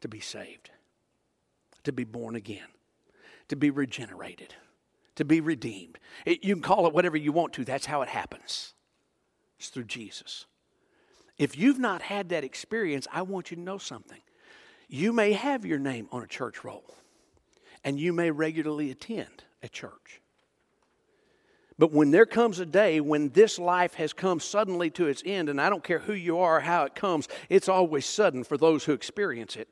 to 0.00 0.08
be 0.08 0.20
saved, 0.20 0.70
to 1.84 1.92
be 1.92 2.04
born 2.04 2.36
again, 2.36 2.68
to 3.48 3.56
be 3.56 3.70
regenerated, 3.70 4.54
to 5.16 5.24
be 5.24 5.40
redeemed. 5.40 5.98
It, 6.24 6.44
you 6.44 6.54
can 6.54 6.62
call 6.62 6.86
it 6.86 6.94
whatever 6.94 7.16
you 7.16 7.32
want 7.32 7.52
to, 7.54 7.64
that's 7.64 7.86
how 7.86 8.02
it 8.02 8.08
happens. 8.08 8.74
It's 9.58 9.68
through 9.68 9.84
Jesus. 9.84 10.46
If 11.36 11.58
you've 11.58 11.78
not 11.78 12.02
had 12.02 12.28
that 12.28 12.44
experience, 12.44 13.06
I 13.12 13.22
want 13.22 13.50
you 13.50 13.56
to 13.56 13.62
know 13.62 13.78
something. 13.78 14.20
You 14.88 15.12
may 15.12 15.32
have 15.32 15.66
your 15.66 15.78
name 15.78 16.08
on 16.10 16.22
a 16.22 16.26
church 16.26 16.64
roll, 16.64 16.94
and 17.84 17.98
you 17.98 18.12
may 18.12 18.30
regularly 18.30 18.90
attend 18.90 19.44
a 19.62 19.68
church. 19.68 20.20
But 21.78 21.92
when 21.92 22.10
there 22.10 22.26
comes 22.26 22.58
a 22.58 22.66
day 22.66 23.00
when 23.00 23.28
this 23.30 23.58
life 23.58 23.94
has 23.94 24.12
come 24.12 24.40
suddenly 24.40 24.90
to 24.90 25.06
its 25.06 25.22
end, 25.24 25.48
and 25.48 25.60
I 25.60 25.70
don't 25.70 25.84
care 25.84 26.00
who 26.00 26.12
you 26.12 26.38
are 26.38 26.56
or 26.56 26.60
how 26.60 26.84
it 26.84 26.94
comes, 26.94 27.28
it's 27.48 27.68
always 27.68 28.04
sudden 28.04 28.42
for 28.42 28.56
those 28.56 28.84
who 28.84 28.92
experience 28.92 29.54
it. 29.54 29.68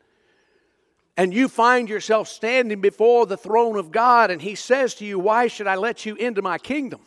And 1.16 1.34
you 1.34 1.48
find 1.48 1.88
yourself 1.88 2.28
standing 2.28 2.80
before 2.80 3.26
the 3.26 3.36
throne 3.36 3.76
of 3.76 3.90
God, 3.90 4.30
and 4.30 4.40
He 4.40 4.54
says 4.54 4.94
to 4.96 5.04
you, 5.04 5.18
Why 5.18 5.48
should 5.48 5.66
I 5.66 5.74
let 5.74 6.06
you 6.06 6.14
into 6.14 6.42
my 6.42 6.58
kingdom? 6.58 7.00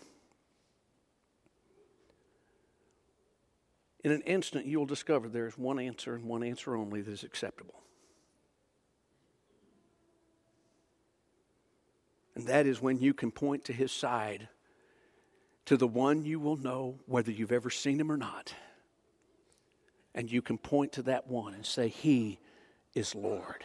in 4.03 4.11
an 4.11 4.21
instant 4.21 4.65
you 4.65 4.79
will 4.79 4.85
discover 4.85 5.27
there 5.27 5.47
is 5.47 5.57
one 5.57 5.79
answer 5.79 6.15
and 6.15 6.23
one 6.25 6.43
answer 6.43 6.75
only 6.75 7.01
that 7.01 7.11
is 7.11 7.23
acceptable. 7.23 7.75
And 12.35 12.47
that 12.47 12.65
is 12.65 12.81
when 12.81 12.99
you 12.99 13.13
can 13.13 13.31
point 13.31 13.65
to 13.65 13.73
his 13.73 13.91
side 13.91 14.47
to 15.69 15.77
the 15.77 15.85
one 15.85 16.25
you 16.25 16.39
will 16.39 16.57
know 16.57 16.97
whether 17.05 17.29
you've 17.29 17.51
ever 17.51 17.69
seen 17.69 17.99
him 17.99 18.11
or 18.11 18.17
not. 18.17 18.55
And 20.15 20.31
you 20.31 20.41
can 20.41 20.57
point 20.57 20.93
to 20.93 21.03
that 21.03 21.27
one 21.27 21.53
and 21.53 21.63
say, 21.63 21.89
He 21.89 22.39
is 22.95 23.13
Lord. 23.13 23.63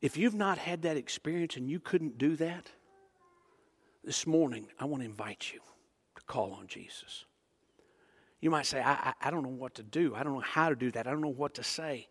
If 0.00 0.16
you've 0.16 0.34
not 0.34 0.56
had 0.56 0.80
that 0.82 0.96
experience 0.96 1.58
and 1.58 1.68
you 1.68 1.80
couldn't 1.80 2.16
do 2.16 2.34
that, 2.36 2.70
this 4.04 4.26
morning 4.26 4.68
I 4.80 4.86
want 4.86 5.02
to 5.02 5.06
invite 5.06 5.50
you 5.52 5.60
to 6.16 6.22
call 6.22 6.54
on 6.54 6.66
Jesus. 6.66 7.26
You 8.40 8.50
might 8.50 8.64
say, 8.64 8.80
I, 8.80 8.92
I, 8.92 9.12
I, 9.20 9.30
don't 9.30 9.42
know 9.42 9.50
what 9.50 9.74
to 9.74 9.82
do. 9.82 10.14
I 10.14 10.22
don't 10.22 10.32
know 10.32 10.40
how 10.40 10.70
to 10.70 10.74
do 10.74 10.90
that. 10.92 11.06
I 11.06 11.10
don't 11.10 11.20
know 11.20 11.28
what 11.28 11.52
to 11.56 11.62
say. 11.62 12.08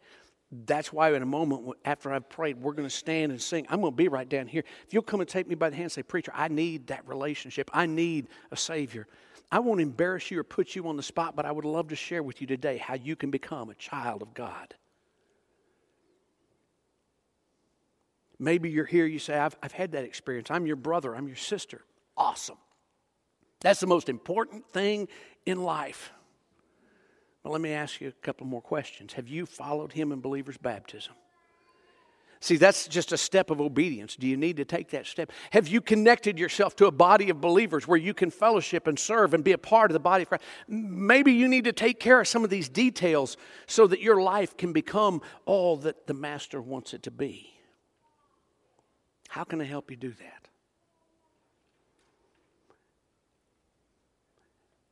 That's 0.52 0.92
why, 0.92 1.14
in 1.14 1.22
a 1.22 1.26
moment 1.26 1.78
after 1.86 2.12
I've 2.12 2.28
prayed, 2.30 2.62
we're 2.62 2.74
going 2.74 2.88
to 2.88 2.94
stand 2.94 3.32
and 3.32 3.42
sing. 3.42 3.66
I'm 3.70 3.80
going 3.80 3.94
to 3.94 3.96
be 3.96 4.10
right 4.10 4.28
down 4.28 4.48
here. 4.48 4.64
If 4.86 4.94
you'll 4.94 5.04
come 5.04 5.22
and 5.22 5.30
take 5.30 5.48
me 5.48 5.56
by 5.56 5.70
the 5.70 5.78
hand 5.78 5.86
and 5.86 5.92
say, 5.94 6.04
Preacher, 6.04 6.34
I 6.36 6.50
need 6.50 6.88
that 6.88 7.08
relationship. 7.08 7.70
I 7.74 7.86
need 7.86 8.28
a 8.52 8.58
Savior. 8.58 9.08
I 9.50 9.60
won't 9.60 9.80
embarrass 9.80 10.30
you 10.30 10.40
or 10.40 10.44
put 10.44 10.76
you 10.76 10.88
on 10.88 10.98
the 10.98 11.04
spot, 11.04 11.36
but 11.36 11.46
I 11.46 11.52
would 11.52 11.64
love 11.64 11.90
to 11.90 11.96
share 11.96 12.22
with 12.22 12.42
you 12.42 12.48
today 12.48 12.78
how 12.78 12.96
you 12.96 13.16
can 13.16 13.32
become 13.32 13.70
a 13.70 13.76
child 13.76 14.22
of 14.22 14.34
God. 14.34 14.76
Maybe 18.38 18.70
you're 18.70 18.86
here, 18.86 19.06
you 19.06 19.20
say, 19.20 19.38
I've, 19.38 19.56
I've 19.62 19.72
had 19.72 19.92
that 19.92 20.04
experience. 20.04 20.50
I'm 20.50 20.66
your 20.66 20.76
brother, 20.76 21.16
I'm 21.16 21.28
your 21.28 21.38
sister. 21.38 21.82
Awesome. 22.18 22.58
That's 23.62 23.80
the 23.80 23.88
most 23.88 24.10
important 24.10 24.68
thing 24.68 25.08
in 25.46 25.64
life. 25.64 26.12
But 27.44 27.52
let 27.52 27.62
me 27.62 27.72
ask 27.72 28.02
you 28.02 28.10
a 28.10 28.12
couple 28.12 28.46
more 28.46 28.62
questions. 28.62 29.14
Have 29.14 29.28
you 29.28 29.46
followed 29.46 29.94
him 29.94 30.12
in 30.12 30.20
believer's 30.22 30.58
baptism? 30.58 31.14
See, 32.44 32.58
that's 32.58 32.88
just 32.88 33.12
a 33.12 33.18
step 33.18 33.52
of 33.52 33.62
obedience. 33.62 34.16
Do 34.16 34.28
you 34.28 34.36
need 34.36 34.58
to 34.58 34.66
take 34.66 34.90
that 34.90 35.06
step? 35.06 35.32
Have 35.52 35.68
you 35.68 35.80
connected 35.80 36.40
yourself 36.40 36.76
to 36.78 36.88
a 36.88 36.92
body 36.92 37.30
of 37.30 37.40
believers 37.40 37.88
where 37.88 38.00
you 38.00 38.16
can 38.16 38.32
fellowship 38.32 38.88
and 38.88 38.98
serve 38.98 39.36
and 39.36 39.44
be 39.44 39.52
a 39.52 39.60
part 39.60 39.92
of 39.92 39.94
the 39.94 40.00
body 40.00 40.24
of 40.24 40.30
Christ? 40.30 40.44
Maybe 40.68 41.34
you 41.34 41.48
need 41.48 41.66
to 41.66 41.72
take 41.72 42.00
care 42.00 42.20
of 42.20 42.28
some 42.28 42.44
of 42.44 42.50
these 42.50 42.68
details 42.68 43.38
so 43.68 43.86
that 43.86 44.02
your 44.02 44.24
life 44.24 44.58
can 44.58 44.74
become 44.74 45.22
all 45.46 45.78
that 45.78 46.08
the 46.08 46.16
Master 46.16 46.60
wants 46.60 46.96
it 46.96 47.04
to 47.04 47.12
be. 47.12 47.54
How 49.30 49.44
can 49.44 49.62
I 49.62 49.66
help 49.66 49.92
you 49.92 49.98
do 49.98 50.10
that? 50.10 50.48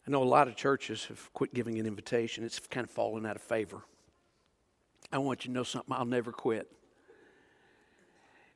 I 0.10 0.12
know 0.12 0.24
a 0.24 0.26
lot 0.26 0.48
of 0.48 0.56
churches 0.56 1.06
have 1.06 1.32
quit 1.34 1.54
giving 1.54 1.78
an 1.78 1.86
invitation. 1.86 2.44
It's 2.44 2.60
kind 2.60 2.84
of 2.84 2.90
fallen 2.90 3.28
out 3.28 3.36
of 3.36 3.44
favor. 3.44 3.84
I 5.12 5.20
want 5.20 5.46
you 5.46 5.50
to 5.50 5.54
know 5.54 5.62
something. 5.62 5.94
I'll 5.94 6.04
never 6.04 6.32
quit. 6.32 6.68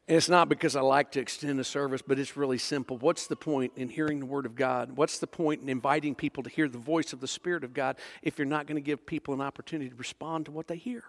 And 0.07 0.17
it's 0.17 0.29
not 0.29 0.49
because 0.49 0.75
I 0.75 0.81
like 0.81 1.11
to 1.11 1.19
extend 1.19 1.59
the 1.59 1.63
service, 1.63 2.01
but 2.01 2.17
it's 2.17 2.35
really 2.35 2.57
simple. 2.57 2.97
What's 2.97 3.27
the 3.27 3.35
point 3.35 3.73
in 3.75 3.87
hearing 3.87 4.19
the 4.19 4.25
Word 4.25 4.47
of 4.47 4.55
God? 4.55 4.97
What's 4.97 5.19
the 5.19 5.27
point 5.27 5.61
in 5.61 5.69
inviting 5.69 6.15
people 6.15 6.41
to 6.41 6.49
hear 6.49 6.67
the 6.67 6.79
voice 6.79 7.13
of 7.13 7.19
the 7.19 7.27
Spirit 7.27 7.63
of 7.63 7.71
God 7.71 7.97
if 8.23 8.39
you're 8.39 8.47
not 8.47 8.65
going 8.65 8.77
to 8.77 8.81
give 8.81 9.05
people 9.05 9.35
an 9.35 9.39
opportunity 9.39 9.91
to 9.91 9.95
respond 9.95 10.47
to 10.47 10.51
what 10.51 10.67
they 10.67 10.77
hear? 10.77 11.03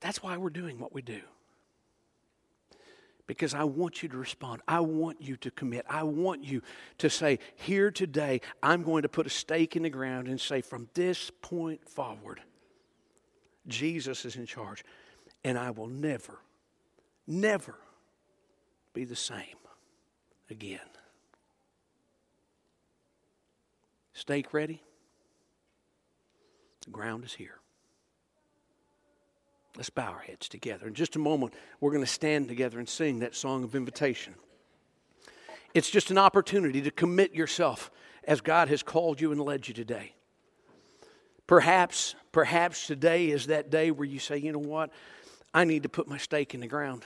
That's 0.00 0.22
why 0.22 0.38
we're 0.38 0.48
doing 0.48 0.78
what 0.78 0.94
we 0.94 1.02
do 1.02 1.20
because 3.26 3.54
I 3.54 3.64
want 3.64 4.02
you 4.02 4.08
to 4.08 4.16
respond. 4.16 4.62
I 4.66 4.80
want 4.80 5.22
you 5.22 5.36
to 5.38 5.50
commit. 5.50 5.86
I 5.88 6.02
want 6.02 6.44
you 6.44 6.62
to 6.98 7.08
say, 7.08 7.38
Here 7.56 7.90
today, 7.90 8.40
I'm 8.62 8.82
going 8.82 9.02
to 9.02 9.08
put 9.08 9.26
a 9.26 9.30
stake 9.30 9.76
in 9.76 9.84
the 9.84 9.90
ground 9.90 10.28
and 10.28 10.40
say, 10.40 10.60
From 10.60 10.88
this 10.94 11.30
point 11.40 11.88
forward, 11.88 12.40
Jesus 13.68 14.24
is 14.24 14.36
in 14.36 14.46
charge. 14.46 14.84
And 15.44 15.58
I 15.58 15.70
will 15.70 15.88
never, 15.88 16.38
never 17.26 17.74
be 18.92 19.04
the 19.04 19.16
same 19.16 19.56
again. 20.50 20.78
Stake 24.12 24.52
ready? 24.52 24.82
The 26.84 26.90
ground 26.90 27.24
is 27.24 27.32
here. 27.32 27.61
Let's 29.76 29.90
bow 29.90 30.10
our 30.10 30.20
heads 30.20 30.48
together. 30.48 30.86
In 30.86 30.94
just 30.94 31.16
a 31.16 31.18
moment, 31.18 31.54
we're 31.80 31.92
going 31.92 32.04
to 32.04 32.10
stand 32.10 32.48
together 32.48 32.78
and 32.78 32.88
sing 32.88 33.20
that 33.20 33.34
song 33.34 33.64
of 33.64 33.74
invitation. 33.74 34.34
It's 35.74 35.88
just 35.88 36.10
an 36.10 36.18
opportunity 36.18 36.82
to 36.82 36.90
commit 36.90 37.34
yourself 37.34 37.90
as 38.24 38.40
God 38.40 38.68
has 38.68 38.82
called 38.82 39.20
you 39.20 39.32
and 39.32 39.40
led 39.40 39.66
you 39.66 39.74
today. 39.74 40.14
Perhaps, 41.46 42.14
perhaps 42.30 42.86
today 42.86 43.30
is 43.30 43.46
that 43.46 43.70
day 43.70 43.90
where 43.90 44.06
you 44.06 44.18
say, 44.18 44.36
you 44.36 44.52
know 44.52 44.58
what? 44.58 44.90
I 45.54 45.64
need 45.64 45.82
to 45.84 45.88
put 45.88 46.06
my 46.06 46.18
stake 46.18 46.54
in 46.54 46.60
the 46.60 46.66
ground. 46.66 47.04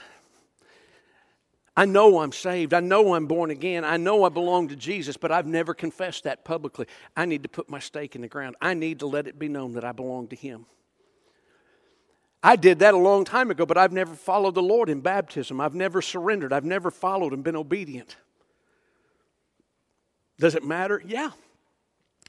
I 1.75 1.85
know 1.85 2.19
I'm 2.19 2.31
saved. 2.31 2.73
I 2.73 2.79
know 2.79 3.13
I'm 3.13 3.27
born 3.27 3.51
again. 3.51 3.85
I 3.85 3.97
know 3.97 4.23
I 4.23 4.29
belong 4.29 4.69
to 4.69 4.75
Jesus, 4.75 5.15
but 5.15 5.31
I've 5.31 5.45
never 5.45 5.73
confessed 5.73 6.23
that 6.23 6.43
publicly. 6.43 6.87
I 7.15 7.25
need 7.25 7.43
to 7.43 7.49
put 7.49 7.69
my 7.69 7.79
stake 7.79 8.15
in 8.15 8.21
the 8.21 8.27
ground. 8.27 8.55
I 8.61 8.73
need 8.73 8.99
to 8.99 9.07
let 9.07 9.27
it 9.27 9.37
be 9.37 9.47
known 9.47 9.73
that 9.73 9.85
I 9.85 9.91
belong 9.91 10.27
to 10.29 10.35
Him. 10.35 10.65
I 12.43 12.55
did 12.55 12.79
that 12.79 12.93
a 12.93 12.97
long 12.97 13.25
time 13.25 13.49
ago, 13.51 13.65
but 13.65 13.77
I've 13.77 13.91
never 13.91 14.13
followed 14.13 14.55
the 14.55 14.61
Lord 14.61 14.89
in 14.89 15.01
baptism. 15.01 15.59
I've 15.59 15.73
never 15.73 16.01
surrendered. 16.01 16.53
I've 16.53 16.65
never 16.65 16.91
followed 16.91 17.33
and 17.33 17.43
been 17.43 17.55
obedient. 17.55 18.15
Does 20.39 20.55
it 20.55 20.63
matter? 20.63 21.01
Yeah. 21.05 21.31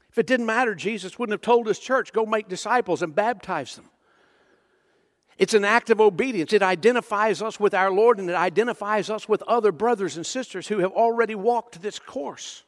If 0.09 0.17
it 0.17 0.25
didn't 0.25 0.47
matter, 0.47 0.73
Jesus 0.73 1.19
wouldn't 1.19 1.33
have 1.33 1.41
told 1.41 1.67
his 1.67 1.77
church, 1.77 2.11
go 2.11 2.25
make 2.25 2.47
disciples 2.47 3.03
and 3.03 3.13
baptize 3.13 3.75
them. 3.75 3.85
It's 5.37 5.53
an 5.53 5.63
act 5.63 5.89
of 5.89 6.01
obedience. 6.01 6.51
It 6.51 6.63
identifies 6.63 7.41
us 7.41 7.59
with 7.59 7.73
our 7.73 7.91
Lord 7.91 8.19
and 8.19 8.29
it 8.29 8.35
identifies 8.35 9.09
us 9.09 9.29
with 9.29 9.41
other 9.43 9.71
brothers 9.71 10.17
and 10.17 10.25
sisters 10.25 10.67
who 10.67 10.79
have 10.79 10.91
already 10.91 11.35
walked 11.35 11.81
this 11.81 11.97
course. 11.97 12.63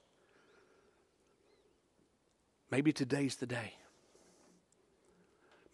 Maybe 2.70 2.94
today's 2.94 3.36
the 3.36 3.48
day. 3.48 3.74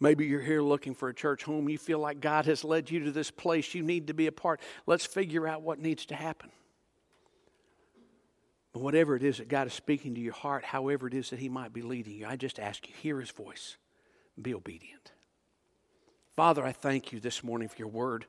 Maybe 0.00 0.26
you're 0.26 0.40
here 0.40 0.62
looking 0.62 0.94
for 0.94 1.08
a 1.08 1.14
church 1.14 1.42
home. 1.42 1.68
You 1.68 1.78
feel 1.78 1.98
like 1.98 2.20
God 2.20 2.46
has 2.46 2.62
led 2.62 2.90
you 2.90 3.04
to 3.04 3.10
this 3.10 3.30
place. 3.30 3.74
You 3.74 3.82
need 3.82 4.06
to 4.06 4.14
be 4.14 4.28
a 4.28 4.32
part. 4.32 4.60
Let's 4.86 5.04
figure 5.04 5.46
out 5.46 5.62
what 5.62 5.80
needs 5.80 6.06
to 6.06 6.14
happen. 6.14 6.50
But 8.72 8.82
whatever 8.82 9.16
it 9.16 9.24
is 9.24 9.38
that 9.38 9.48
God 9.48 9.66
is 9.66 9.72
speaking 9.72 10.14
to 10.14 10.20
your 10.20 10.34
heart, 10.34 10.64
however 10.64 11.08
it 11.08 11.14
is 11.14 11.30
that 11.30 11.40
He 11.40 11.48
might 11.48 11.72
be 11.72 11.82
leading 11.82 12.14
you, 12.14 12.26
I 12.26 12.36
just 12.36 12.60
ask 12.60 12.88
you, 12.88 12.94
hear 13.00 13.18
His 13.18 13.30
voice. 13.30 13.76
Be 14.40 14.54
obedient. 14.54 15.10
Father, 16.36 16.64
I 16.64 16.70
thank 16.70 17.12
you 17.12 17.18
this 17.18 17.42
morning 17.42 17.68
for 17.68 17.78
your 17.78 17.88
word. 17.88 18.26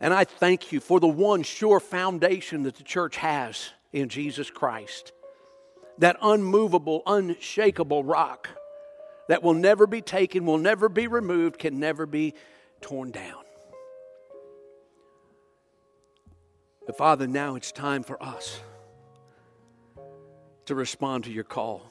And 0.00 0.12
I 0.12 0.24
thank 0.24 0.72
you 0.72 0.80
for 0.80 0.98
the 0.98 1.06
one 1.06 1.44
sure 1.44 1.78
foundation 1.78 2.64
that 2.64 2.74
the 2.74 2.82
church 2.82 3.16
has 3.18 3.70
in 3.92 4.08
Jesus 4.08 4.50
Christ. 4.50 5.12
That 5.98 6.16
unmovable, 6.20 7.04
unshakable 7.06 8.02
rock 8.02 8.48
that 9.28 9.42
will 9.42 9.54
never 9.54 9.86
be 9.86 10.00
taken, 10.00 10.46
will 10.46 10.58
never 10.58 10.88
be 10.88 11.06
removed, 11.06 11.58
can 11.58 11.78
never 11.78 12.06
be 12.06 12.34
torn 12.80 13.10
down. 13.10 13.42
But 16.86 16.96
Father, 16.96 17.26
now 17.26 17.56
it's 17.56 17.72
time 17.72 18.02
for 18.02 18.22
us 18.22 18.60
to 20.66 20.74
respond 20.74 21.24
to 21.24 21.32
your 21.32 21.44
call. 21.44 21.90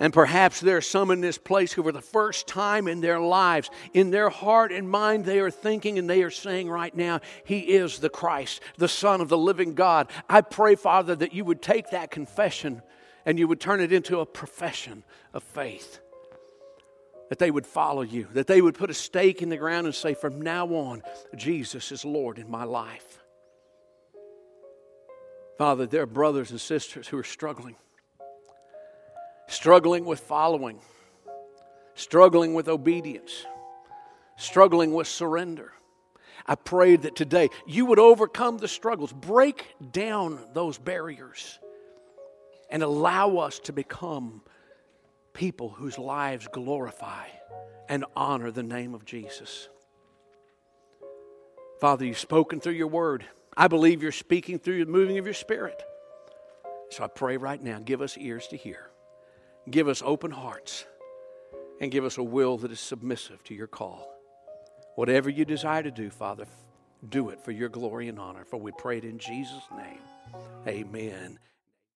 And 0.00 0.12
perhaps 0.12 0.58
there 0.58 0.78
are 0.78 0.80
some 0.80 1.12
in 1.12 1.20
this 1.20 1.38
place 1.38 1.72
who, 1.72 1.84
for 1.84 1.92
the 1.92 2.00
first 2.00 2.48
time 2.48 2.88
in 2.88 3.00
their 3.00 3.20
lives, 3.20 3.70
in 3.94 4.10
their 4.10 4.30
heart 4.30 4.72
and 4.72 4.90
mind, 4.90 5.24
they 5.24 5.38
are 5.38 5.50
thinking 5.50 5.96
and 5.96 6.10
they 6.10 6.24
are 6.24 6.30
saying 6.30 6.68
right 6.68 6.92
now, 6.92 7.20
He 7.44 7.60
is 7.60 7.98
the 7.98 8.08
Christ, 8.08 8.60
the 8.78 8.88
Son 8.88 9.20
of 9.20 9.28
the 9.28 9.38
living 9.38 9.74
God. 9.74 10.08
I 10.28 10.40
pray, 10.40 10.74
Father, 10.74 11.14
that 11.14 11.34
you 11.34 11.44
would 11.44 11.62
take 11.62 11.90
that 11.90 12.10
confession 12.10 12.82
and 13.24 13.38
you 13.38 13.48
would 13.48 13.60
turn 13.60 13.80
it 13.80 13.92
into 13.92 14.20
a 14.20 14.26
profession 14.26 15.04
of 15.32 15.42
faith. 15.42 16.00
That 17.28 17.38
they 17.38 17.50
would 17.50 17.66
follow 17.66 18.02
you, 18.02 18.28
that 18.32 18.46
they 18.46 18.60
would 18.60 18.74
put 18.74 18.90
a 18.90 18.94
stake 18.94 19.40
in 19.40 19.48
the 19.48 19.56
ground 19.56 19.86
and 19.86 19.94
say, 19.94 20.12
From 20.14 20.42
now 20.42 20.66
on, 20.66 21.02
Jesus 21.36 21.90
is 21.90 22.04
Lord 22.04 22.38
in 22.38 22.50
my 22.50 22.64
life. 22.64 23.18
Father, 25.56 25.86
there 25.86 26.02
are 26.02 26.06
brothers 26.06 26.50
and 26.50 26.60
sisters 26.60 27.08
who 27.08 27.16
are 27.16 27.24
struggling 27.24 27.76
struggling 29.52 30.04
with 30.04 30.20
following, 30.20 30.80
struggling 31.94 32.54
with 32.54 32.68
obedience, 32.68 33.44
struggling 34.36 34.92
with 34.94 35.06
surrender. 35.06 35.72
I 36.46 36.54
pray 36.54 36.96
that 36.96 37.14
today 37.14 37.50
you 37.66 37.86
would 37.86 37.98
overcome 37.98 38.58
the 38.58 38.68
struggles, 38.68 39.12
break 39.12 39.74
down 39.92 40.40
those 40.54 40.78
barriers, 40.78 41.58
and 42.72 42.82
allow 42.82 43.36
us 43.36 43.58
to 43.60 43.72
become 43.72 44.40
people 45.34 45.68
whose 45.68 45.98
lives 45.98 46.48
glorify 46.50 47.26
and 47.88 48.04
honor 48.16 48.50
the 48.50 48.62
name 48.62 48.94
of 48.94 49.04
Jesus. 49.04 49.68
Father, 51.80 52.06
you've 52.06 52.18
spoken 52.18 52.60
through 52.60 52.72
your 52.72 52.88
word. 52.88 53.26
I 53.54 53.68
believe 53.68 54.02
you're 54.02 54.10
speaking 54.10 54.58
through 54.58 54.84
the 54.84 54.90
moving 54.90 55.18
of 55.18 55.26
your 55.26 55.34
spirit. 55.34 55.82
So 56.90 57.04
I 57.04 57.08
pray 57.08 57.36
right 57.36 57.62
now, 57.62 57.78
give 57.78 58.00
us 58.00 58.16
ears 58.16 58.48
to 58.48 58.56
hear. 58.56 58.88
Give 59.70 59.86
us 59.86 60.02
open 60.04 60.30
hearts 60.30 60.86
and 61.80 61.90
give 61.90 62.04
us 62.04 62.16
a 62.16 62.22
will 62.22 62.56
that 62.58 62.72
is 62.72 62.80
submissive 62.80 63.44
to 63.44 63.54
your 63.54 63.66
call. 63.66 64.08
Whatever 64.94 65.28
you 65.28 65.44
desire 65.44 65.82
to 65.82 65.90
do, 65.90 66.08
Father, 66.08 66.46
do 67.06 67.28
it 67.28 67.44
for 67.44 67.52
your 67.52 67.68
glory 67.68 68.08
and 68.08 68.18
honor. 68.18 68.44
For 68.46 68.56
we 68.56 68.72
pray 68.78 68.98
it 68.98 69.04
in 69.04 69.18
Jesus' 69.18 69.64
name. 69.76 70.00
Amen. 70.66 71.38